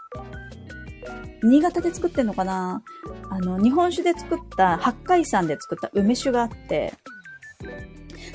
[1.43, 2.83] 新潟で作ってんのかな？
[3.29, 6.93] あの、日本酒で作った、八海山で作った梅酒があって、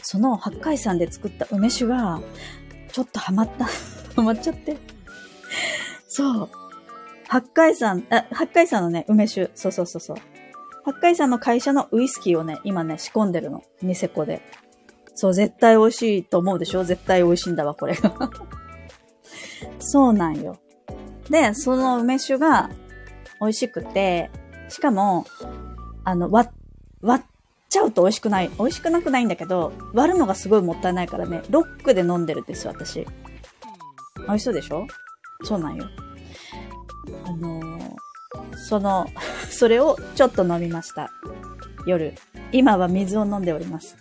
[0.03, 2.21] その八海山で作った梅酒が、
[2.93, 3.67] ちょっとハマった。
[4.17, 4.77] ハマっちゃって。
[6.09, 6.51] そう。
[7.29, 9.51] 八海山、あ、八海山のね、梅酒。
[9.55, 10.17] そうそうそうそう。
[10.87, 13.63] 八海山の会社のウイスキーをね、今ね、仕込んでるの。
[13.83, 14.41] ニセコで。
[15.15, 16.85] そう、絶対美味しいと思うでしょ？
[16.85, 18.15] 絶対美味しいんだわ、これが。
[19.81, 20.59] そうなんよ。
[21.29, 22.71] で、その梅酒が
[23.41, 24.31] 美味しくて、
[24.69, 25.27] しかも、
[26.05, 26.51] あの、割、
[27.03, 27.31] 割っ
[27.69, 28.51] ちゃうと美味しくない。
[28.59, 33.07] 美味しくなくないんだけど、割るのがすごいもったいないからね、ロックで飲んでるんです、私。
[34.27, 34.87] 美味しそうでしょ？
[35.43, 35.87] そうなんよ。
[37.25, 39.07] あのー、その、
[39.57, 41.11] それをちょっと飲みました。
[41.87, 42.13] 夜。
[42.53, 43.97] 今は水を飲んでおります。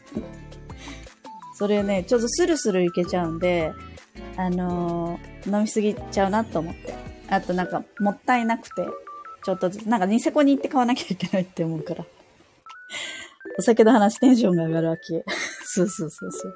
[1.58, 3.72] それね、ちょっとスルスルいけちゃうんで、
[4.36, 6.94] あのー、飲みすぎちゃうなと思って。
[7.30, 8.86] あとなんか、もったいなくて、
[9.46, 12.06] ちょっとずつ、なんかニセコに行って買わなきゃいけないって思うから。
[13.58, 15.24] お酒の話テンションが上がるわけ。
[15.64, 16.54] そうそうそうそう。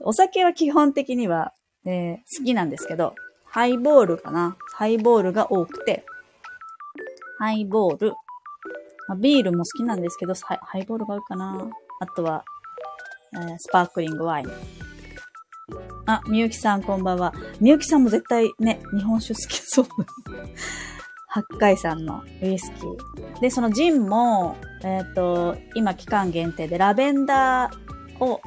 [0.00, 1.54] お酒は基本的には、
[1.86, 3.14] えー、好きなんですけど、
[3.46, 4.58] ハイボールかな。
[4.74, 6.04] ハイボールが多くて、
[7.38, 8.12] ハイボール。
[9.06, 11.70] まあ、ビールも好きなんですけど、ハイボールが多いかな。
[12.00, 12.44] あとは、
[13.34, 14.46] えー、スパークリングワイン。
[16.06, 17.32] あ、みゆきさんこんばんは。
[17.60, 19.86] みゆきさんも絶対ね、日本酒好きそう。
[21.28, 23.40] 八海山のウイスキー。
[23.40, 28.40] で、そのジンも、えっ、ー、と、今期間限定でラベンダーを、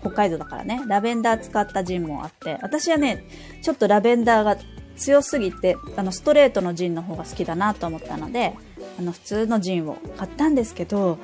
[0.00, 3.24] 北海道だからね、ラベンダー使ったジンもあって、私はね、
[3.62, 4.56] ちょっとラベンダーが
[4.96, 8.54] 強すぎて、あの、ストレートのジンの方が好きだなと思ったので、
[8.98, 11.18] あの、普通のジンを買ったんですけど、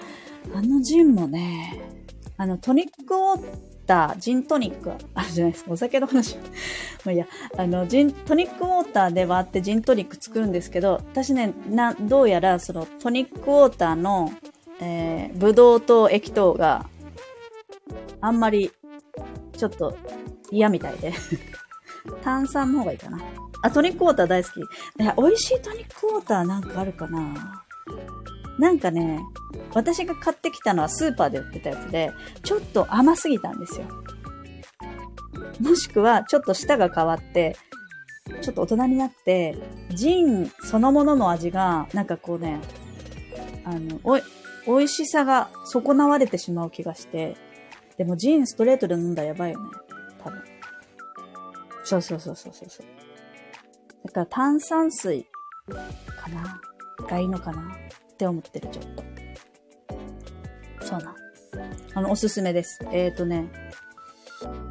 [0.55, 1.81] あのジンもね、
[2.37, 3.45] あの、トニックウォー
[3.87, 5.73] ター、ジントニックあるじゃないですか。
[5.73, 6.37] お酒の話。
[7.05, 14.33] まあいや、あの、ジン、トニックウォーターで割ってジントニック作るんですけど、私ね、な、どうやらそのトニックウォーターの、
[14.81, 16.87] えー、ブドウ糖液糖が
[18.23, 18.73] あんまり
[19.57, 19.97] ちょっと
[20.51, 21.13] 嫌みたいで
[22.25, 23.21] 炭酸の方がいいかな。
[23.63, 24.61] あ、トニックウォーター大好き。
[24.61, 24.63] い
[25.05, 27.65] や、美味しいトニックウォーターなんかあるかな
[28.59, 29.21] なんかね、
[29.73, 33.87] 私が買ってきたのはスーパーで売ってたやつで、ちょっと甘すぎたんですよ。
[35.61, 37.57] もしくは、ちょっと舌が変わって、
[38.43, 39.57] ちょっと大人になって、
[39.91, 42.61] ジンそのものの味が、なんかこうね、
[43.65, 44.23] あの、おい、
[44.67, 47.37] 美味しさが損なわれてしまう気がして、
[47.97, 49.67] でもジンストレートで飲んだらやばいよね。
[50.23, 50.43] 多分。
[51.85, 52.87] そうそうそうそうそう。
[54.13, 55.25] だから炭酸水
[56.17, 56.61] かな？
[57.09, 57.77] がいいのかな？
[58.13, 59.05] って思ってる、ちょっと。
[60.85, 61.15] そうな。
[61.95, 62.85] あの、おすすめです。
[62.93, 63.51] えっ、ー、とね、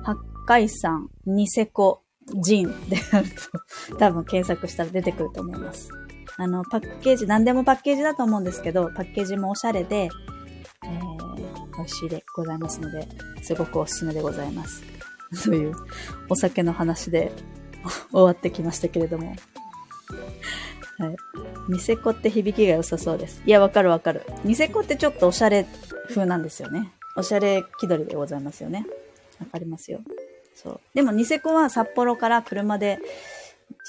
[0.04, 2.02] 八海山、ニセコ、
[2.42, 3.26] ジンである
[3.90, 5.90] と、多分検索したら出てくると思います。
[6.38, 10.10] あの、パッケージ、何でもパッケージだと思うんですけど、パッケージもおしゃれで、
[10.84, 13.08] えー、美味しいでございますので、
[13.42, 14.84] すごくおすすめでございます。
[15.44, 15.74] という、
[16.30, 17.32] お酒の話で
[18.12, 19.36] 終わってきましたけれども。
[20.98, 21.16] はい。
[21.70, 23.42] ニセコって響きが良さそうです。
[23.46, 24.24] いや、わかるわかる。
[24.44, 25.66] ニセコってちょっとおしゃれ
[26.10, 26.92] 風なんですよね。
[27.16, 28.86] おしゃれ気取りでございますよね。
[29.40, 30.02] わかりますよ。
[30.56, 30.80] そう。
[30.94, 33.00] でもニセコは札幌から車で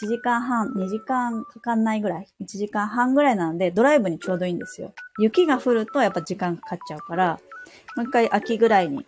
[0.03, 4.93] 1時間半、2時間かかんないぐらい、1時間半ぐらいなので、ドライブにちょうどいいんですよ。
[5.19, 7.41] 雪が降るとやっぱ時間かかっちゃうから、
[7.97, 9.07] もう一回秋ぐらいに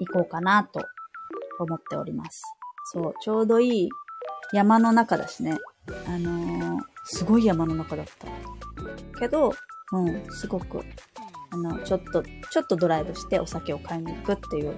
[0.00, 0.80] 行こうかなと
[1.58, 2.42] 思っております。
[2.92, 3.88] そう、ちょうどいい
[4.52, 5.58] 山の中だしね。
[6.06, 9.18] あのー、すごい山の中だった。
[9.18, 9.52] けど、
[9.92, 10.82] うん、すごく、
[11.50, 14.74] あの、ちょっと、ちょっとドライブしてお酒を買いに行くっていう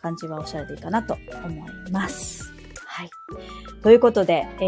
[0.00, 2.52] 感じはおしゃれでいいかなと思います。
[2.86, 3.10] はい。
[3.82, 4.64] ということで、え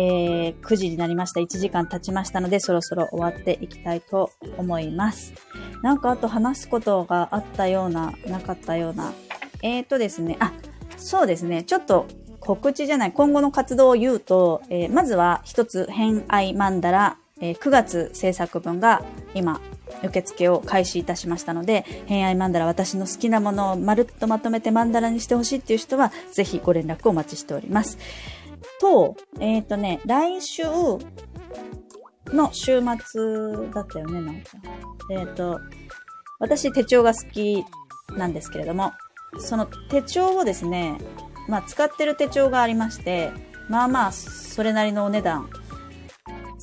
[0.49, 1.41] ー、9時になりました。
[1.41, 5.33] 1時間経ちましたので、そろそろ終わっていきたいと思います。
[5.83, 9.13] なんかあと話すことがあったような、なかったような。
[9.63, 10.53] えーとですね、あ、
[10.97, 11.63] そうですね。
[11.63, 12.07] ちょっと
[12.45, 19.03] 告知じゃない、今後の活動を言うと、えー、まずは一つ、偏愛マンダラ、えー、9月制作分が
[19.35, 19.61] 今、
[20.03, 27.99] 受付を開始いたしましたので、偏愛マンダラ、私の好きなものをまるっとまとめてマンダラにしてほしいっていう人は、ぜひご連絡をお待ちしております。
[28.81, 30.65] と、えっ、ー、とね、来週
[32.27, 34.51] の週末だったよね、なんか。
[35.11, 35.61] えっ、ー、と、
[36.39, 37.65] 私手帳が好き
[38.17, 38.93] なんですけれども、
[39.39, 40.99] その手帳をですね、
[41.49, 43.33] まあ、使ってる手帳がありまして、
[43.69, 45.49] まあまあ、それなりのお値段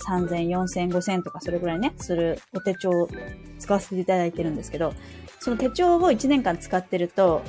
[0.08, 3.10] 3000、4000、5000とかそれぐらいね、するお手帳を
[3.60, 4.94] 使わせていただいてるんですけど、
[5.40, 7.42] その手帳を1年間使ってると、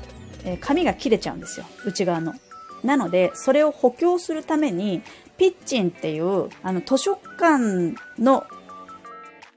[0.45, 1.66] えー、紙が切れちゃうんですよ。
[1.87, 2.35] 内側の。
[2.83, 5.03] なので、それを補強するために、
[5.39, 8.45] ピッチンっていう、あの、図書館の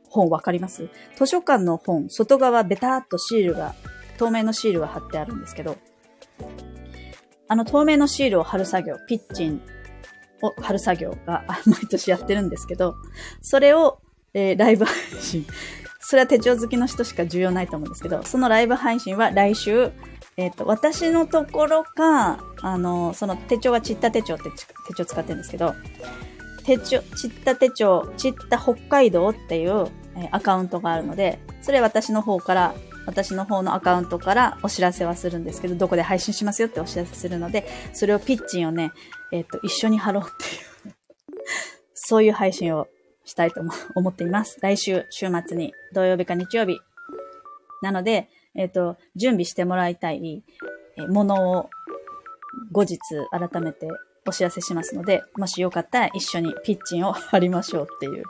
[0.10, 0.90] 本わかります？
[1.16, 3.74] 図書館の本、外側ベターっとシールが、
[4.18, 5.78] 透明のシールが貼ってあるんですけど、
[7.48, 9.62] あの透明のシールを貼る作業、ピッチン
[10.41, 12.96] を貼る作業が毎年やってるんですけど、
[13.41, 14.00] それを、
[14.34, 15.46] えー、ライブ配信。
[16.08, 19.91] それは手帳好きの人しか重要ないと思うんですけど、そのライブ配信は来週、
[20.38, 24.43] えっ、ー、と、私のところか、あの、その手帳はちった手帳って
[24.88, 25.74] 手帳使ってるんですけど、
[26.64, 29.88] 手帳、ちった手帳、ちった北海道っていう、
[30.18, 32.76] えアカウントがあるので、それ私の方から、
[33.06, 38.91] 私の方のアカウントからお知らせはするんですけど、どこで配信しますよってお知らせするので、それをピッチンをね、
[39.32, 40.95] えっ、ー、と、一緒に貼ろうっていう
[41.93, 42.88] そういう配信を
[43.24, 43.62] したいと
[43.95, 44.60] 思っています。
[44.62, 46.80] 来週、週末に、土曜日か日曜日。
[47.82, 50.43] なので、えっ、ー、と、準備してもらいたい
[51.10, 51.70] ものを
[52.72, 52.99] 後日
[53.32, 53.88] 改めて
[54.28, 58.24] お知らせしますので、もしよかったら一緒にピッチンを貼りましょうっていう。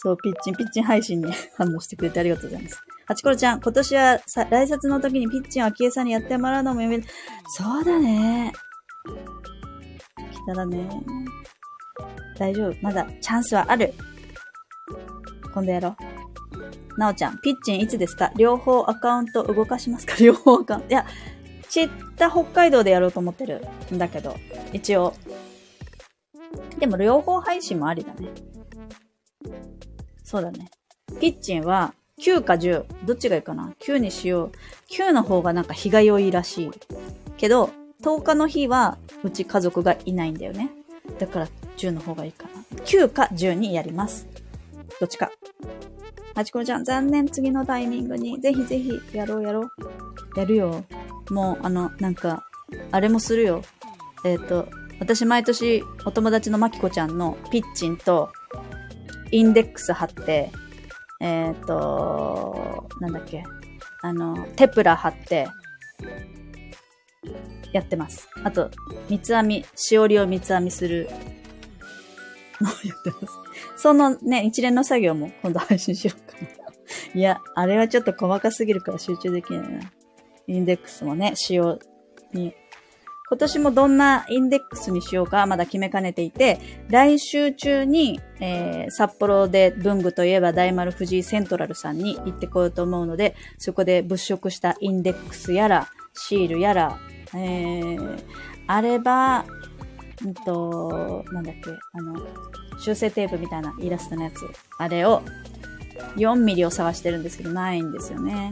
[0.00, 2.80] そう、ピッチン、ピッチン配信に 反応してくれてありがとうございます。
[3.06, 7.04] ハチコロちゃん、今年はさ、来札の時にピッチンを秋江さんにやってもらうのもやめる。
[7.48, 8.52] そうだね。
[10.16, 10.88] 来たらね。
[12.38, 12.76] 大丈夫。
[12.80, 13.92] まだチャンスはある。
[15.52, 15.96] 今度やろ
[16.96, 16.98] う。
[17.00, 18.30] なおちゃん、ピッチンいつですか？
[18.36, 20.14] 両方アカウント動かしますか？
[20.22, 20.88] 両方アカウント。
[20.88, 21.04] いや、
[21.68, 24.36] 知った北海道でやろうと思ってるんだけど、
[24.72, 25.14] 一応。
[26.78, 28.28] でも両方配信もありだね。
[30.28, 30.70] そうだね。
[31.20, 32.84] ピッチンは9か10。
[33.06, 34.52] どっちがいいかな ?9 にしよう。
[34.92, 36.70] 9の方がなんか日が良いらしい。
[37.38, 37.70] けど、
[38.02, 40.70] 10日の日はうち家族がいないんだよね。
[41.18, 41.48] だから
[41.78, 42.78] 10の方がいいかな。
[42.84, 44.26] 9か10にやります。
[45.00, 45.30] どっちか。
[46.34, 48.38] はちこちゃん、残念、次のタイミングに。
[48.38, 49.70] ぜひぜひ、やろうやろう。
[50.36, 50.84] やるよ。
[51.30, 52.44] もう、あの、なんか、
[52.90, 53.62] あれもするよ。
[54.26, 54.68] えっ、ー、と、
[55.00, 58.30] 私毎年、お友達のまきこちゃんのピッチンと、
[59.30, 60.50] インデックス貼って、
[61.20, 63.44] えっ、ー、と、なんだっけ。
[64.02, 65.48] あの、テプラ貼って、
[67.72, 68.28] やってます。
[68.44, 68.70] あと、
[69.08, 71.08] 三つ編み、しおりを三つ編みする
[72.60, 73.34] のをやってます。
[73.76, 76.48] そのね、一連の作業も今度配信しようかな。
[77.14, 79.92] いや、あれはちょっと細かすぎるから集中できないな。
[80.46, 81.78] インデックスもね、仕様
[82.32, 82.54] に。
[83.28, 86.58] 今年もどんなインデックスにしようかまだ決めかねていて、
[86.88, 96.98] 来週中に、えー、札幌で文具といえば大丸藤井セントラルさんに行ってこようと思うので、そこで物色したインデックスやら、シールやら、
[97.34, 98.24] えー、
[98.66, 99.44] あれば、
[100.24, 102.16] うんと、なんだっけ、あの、
[102.78, 104.36] 修正テープみたいなイラストのやつ。
[104.78, 105.22] あれを、
[106.16, 108.50] 4ミリを探してるんですけど、ないんですよね。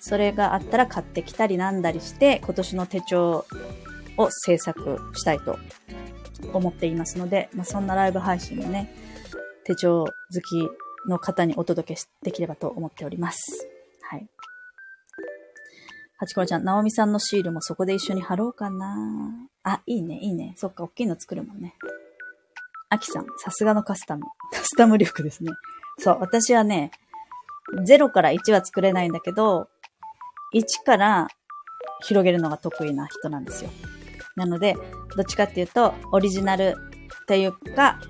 [0.00, 3.44] それがあったら買ってきたりなんだりして、今年の手帳
[4.16, 5.58] を制作したいと
[6.52, 8.92] 思っていますので、まあ、そんなライブ配信もね、
[9.64, 10.68] 手帳好き
[11.08, 13.68] の方にお届けできればと思っております。
[14.02, 14.28] はい。
[16.18, 19.48] はちころちゃん、なおみさんのシールもそこで一緒に貼ろうかな。
[19.62, 20.54] あ、いいね、いいね。
[20.56, 21.74] そっか、大きいの作るもんね。
[22.88, 24.22] アキさん、さすがのカスタム。
[24.52, 25.50] カスタム力ですね。
[25.98, 26.90] そう、私はね、
[27.86, 29.68] 0から1は作れないんだけど、
[30.54, 31.28] 1から
[32.02, 33.70] 広げるのが得意な人なんですよ。
[34.36, 34.74] なので、
[35.16, 36.76] どっちかっていうと、オリジナル
[37.22, 38.00] っていうか、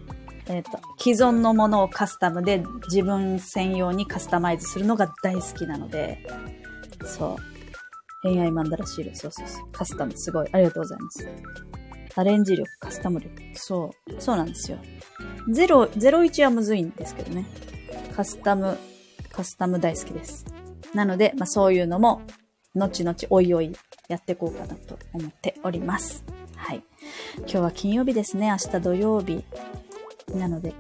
[0.49, 6.27] えっ、ー、と、既存のものをカスタムで自分専用にカスタマイズするのが大好きなので、
[7.05, 8.29] そう。
[8.29, 9.69] 偏愛マンダラシール、そうそうそう。
[9.73, 10.49] カスタムすごい。
[10.53, 11.29] ありがとうございます。
[12.17, 13.31] アレンジ力、カスタム力。
[13.55, 14.21] そう。
[14.21, 14.79] そうなんですよ。
[15.49, 17.47] 0、01はむずいんですけどね。
[18.15, 18.79] カスタム、
[19.31, 20.45] カスタム大好きです。
[20.95, 22.23] なので、まあそういうのも、
[22.75, 23.73] 後々おいおい
[24.09, 26.25] やっていこうかなと思っております。
[26.55, 26.83] はい。
[27.39, 28.49] 今日は金曜日ですね。
[28.49, 29.45] 明日土曜日。
[30.35, 30.75] なので。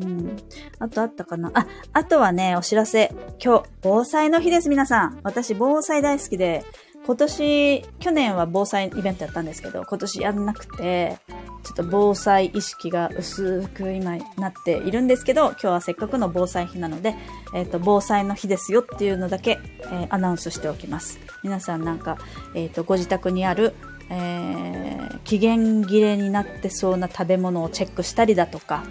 [0.00, 0.36] うん。
[0.78, 1.50] あとあったかな？
[1.54, 3.14] あ、あとはね、お知らせ。
[3.42, 5.20] 今日、防災の日です、皆さん。
[5.22, 6.64] 私、防災大好きで、
[7.06, 11.18] 今年、去年は防災イベントやったんですけど、今年やんなくて、
[11.62, 17.14] ちょっと防災意識が薄く今なっているんですけど、今日はせっかくの防災日なので、
[17.54, 21.20] えっ、ー、と、防災の日ですよっていうのだけ、えー、アナウンスしておきます。
[21.44, 22.18] 皆さんなんか、
[22.54, 23.74] えっ、ー、と、ご自宅にある、
[24.10, 28.84] え、期限切れになってそうな食べ物をチェックしたりだとか、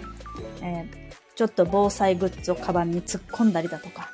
[0.62, 0.86] え
[1.34, 4.10] ちょっと防災グッズをカバンに突っ込んだりだとか、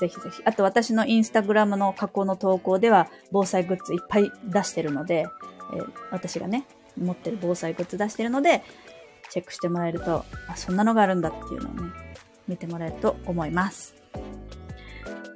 [0.00, 0.42] ぜひぜひ。
[0.44, 5.26] あと私のインスタグラムの過去の投稿では防災グッズいっぱい出してるので、
[5.74, 6.66] えー、私がね、
[6.98, 8.62] 持ってる防災グッズ出してるので、
[9.30, 11.92] チェックしてもらえると、あ、そんなのがあるんだっていうのをね、
[12.48, 13.94] 見てもらえると思います。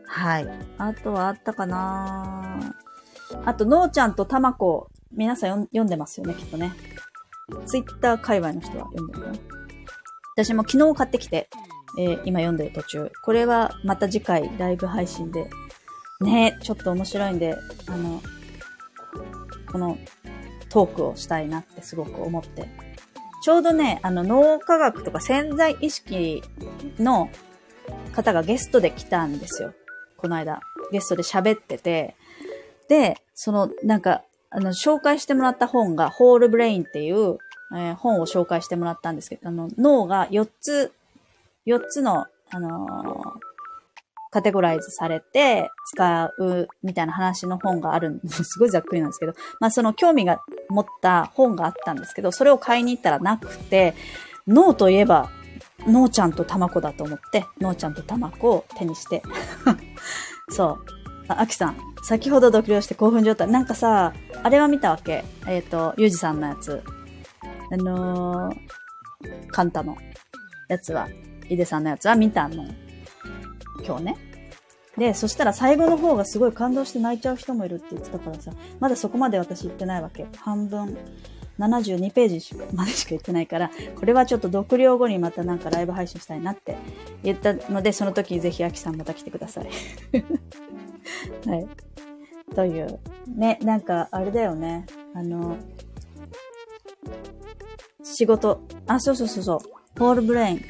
[0.06, 0.46] はい。
[0.78, 2.74] あとはあったかな
[3.44, 6.72] あと、のーちゃんとたまこ、皆さん読んでますよね、きっとね。
[7.66, 9.26] ツイッター界隈の人は読んでるよ。
[10.36, 11.48] 私も昨日買ってきて、
[11.98, 13.12] えー、今読んでる途中。
[13.22, 15.48] これはまた次回ライブ配信で、
[16.20, 18.22] ね、ちょっと面白いんで、あの、
[19.70, 19.98] この
[20.68, 22.68] トークをしたいなってすごく思って。
[23.44, 26.42] ちょうどね、あの、脳科学とか潜在意識
[26.98, 27.28] の
[28.12, 29.74] 方がゲストで来たんですよ。
[30.16, 30.60] この間。
[30.92, 32.16] ゲストで喋ってて。
[32.88, 37.38] で、その、なんか、あの、紹介してもらった本が、ホールブレインっていう、
[37.74, 40.92] えー、本を紹介してもらったんですけど、あの、脳が4つ、
[41.66, 43.22] 4つの、あのー、
[44.30, 48.58] カテゴライズされて使うみたいな話の本があるんです。
[48.58, 53.94] ごいざっくりなんですけど、まあその興味が持った本があったんですけど、それを買いに行ったらなくて、
[54.48, 55.30] 脳といえば、
[55.86, 59.22] 脳ちゃんとタマコだと思って、脳ちゃんとタマコを手にして。
[60.50, 60.84] そう。
[61.28, 63.48] あ、アキさん、先ほど読了して興奮状態。
[63.48, 64.12] なんかさ、
[64.42, 65.24] あれは見たわけ？
[65.46, 66.82] えっ、ー、と、ユージさんのやつ。
[67.72, 69.96] あのー、カンタの
[70.68, 71.08] やつは、
[71.54, 72.64] イデさんのやつは見たの。
[73.86, 74.16] 今日ね。
[74.96, 80.26] で、そしたら最後の方がすごい感動して泣いちゃう人もいるって言ってたからさ、まだそこまで私言ってないわけ。
[80.36, 80.96] 半分、
[81.58, 86.76] 72ページまでしか言ってないから、これはちょっと読了後にまたなんかライブ配信したいなって
[87.22, 89.68] 言ったので、その時にぜひアキさんまた来てください。
[91.48, 91.66] はい。
[92.54, 93.00] という。
[93.26, 94.86] ね、なんか、あれだよね。
[95.14, 95.56] あの、
[98.02, 98.62] 仕事。
[98.86, 99.58] あ、そうそうそうそう。
[99.98, 100.60] ホールブレイン。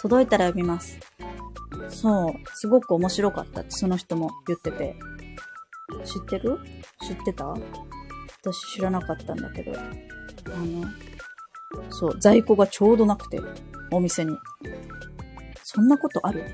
[0.00, 0.98] 届いたら読みます。
[1.88, 2.34] そう。
[2.54, 4.96] すごく面白かったって、その人も言ってて。
[6.04, 6.58] 知ってる？
[7.02, 7.46] 知ってた？
[8.42, 9.72] 私知らなかったんだけど。
[9.76, 9.82] あ
[10.56, 13.40] の、そう、在庫がちょうどなくて、
[13.90, 14.36] お店に。
[15.64, 16.44] そんなことある？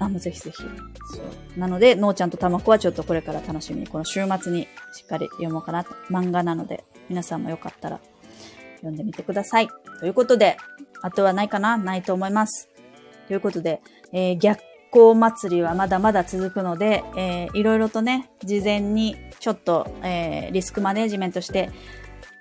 [0.00, 0.56] あ、もうぜひぜひ。
[0.62, 1.60] そう。
[1.60, 5.94] なので、のーちゃんとたまこはちょっとこれから楽しみに、この週末にしっかり読もうかなと。
[6.10, 8.00] 漫画なので、皆さんもよかったら
[8.76, 9.68] 読んでみてください。
[10.00, 10.56] ということで、
[11.04, 11.76] あとはないかな？
[11.76, 12.70] ないと思います。
[13.28, 13.82] ということで、
[14.12, 21.70] えー、逆光祭りはまだまだ続くので、えー、いろいろとね、事前にちょっと、えー、リスクマネジメントして、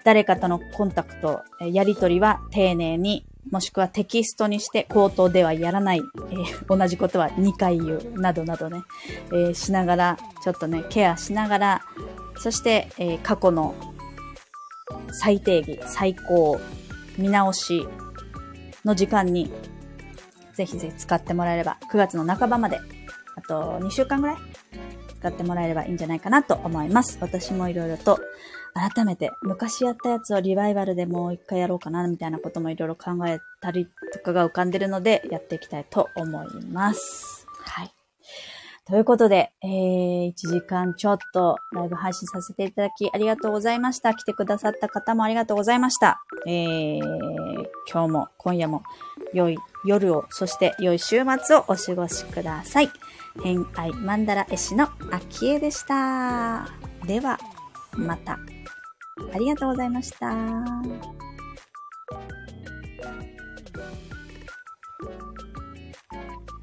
[0.06, 6.02] 誰かとのコンタクト、えやりとりは丁寧にもしくはテキストにして口頭ではやらない、
[6.32, 8.84] えー、同じことは2回言う、などなどね、
[9.28, 11.82] えー、しながら、ちょっとね、ケアしながら、
[12.38, 13.76] そして、えー、過去の
[15.12, 16.60] 最低義、最高、
[17.18, 17.86] 見直し
[18.86, 19.52] の時間に、
[20.54, 22.80] ぜひぜひ使ってもらえれば、9月の半ばまで、
[23.36, 24.38] あと2週間ぐらい
[25.20, 27.18] 使ってもらえればいいんじゃないかなと思います。
[27.22, 28.20] 私もいろいろと
[28.74, 37.48] 改めて昔やったやつをリバイバルでもう一回やろうかなみたいなこともいろいろ考えたりとかが浮かんでるのでやっていきたいと思います。
[37.60, 38.03] はい。
[38.86, 44.14] ということで、えー、1時間ちょっとライブ配信させていただきありがとうございました。
[44.14, 46.22] 来てくださった方もありがとうございました。
[46.46, 47.00] えー、
[47.90, 48.84] 今日も今夜も
[49.34, 52.90] 良い夜を、そして良い週末をお過ごしください。
[53.42, 56.68] 偏愛マンダラ絵師の秋江でした。
[57.08, 57.40] では、
[57.94, 58.38] また。
[59.34, 61.33] ありがとうございました。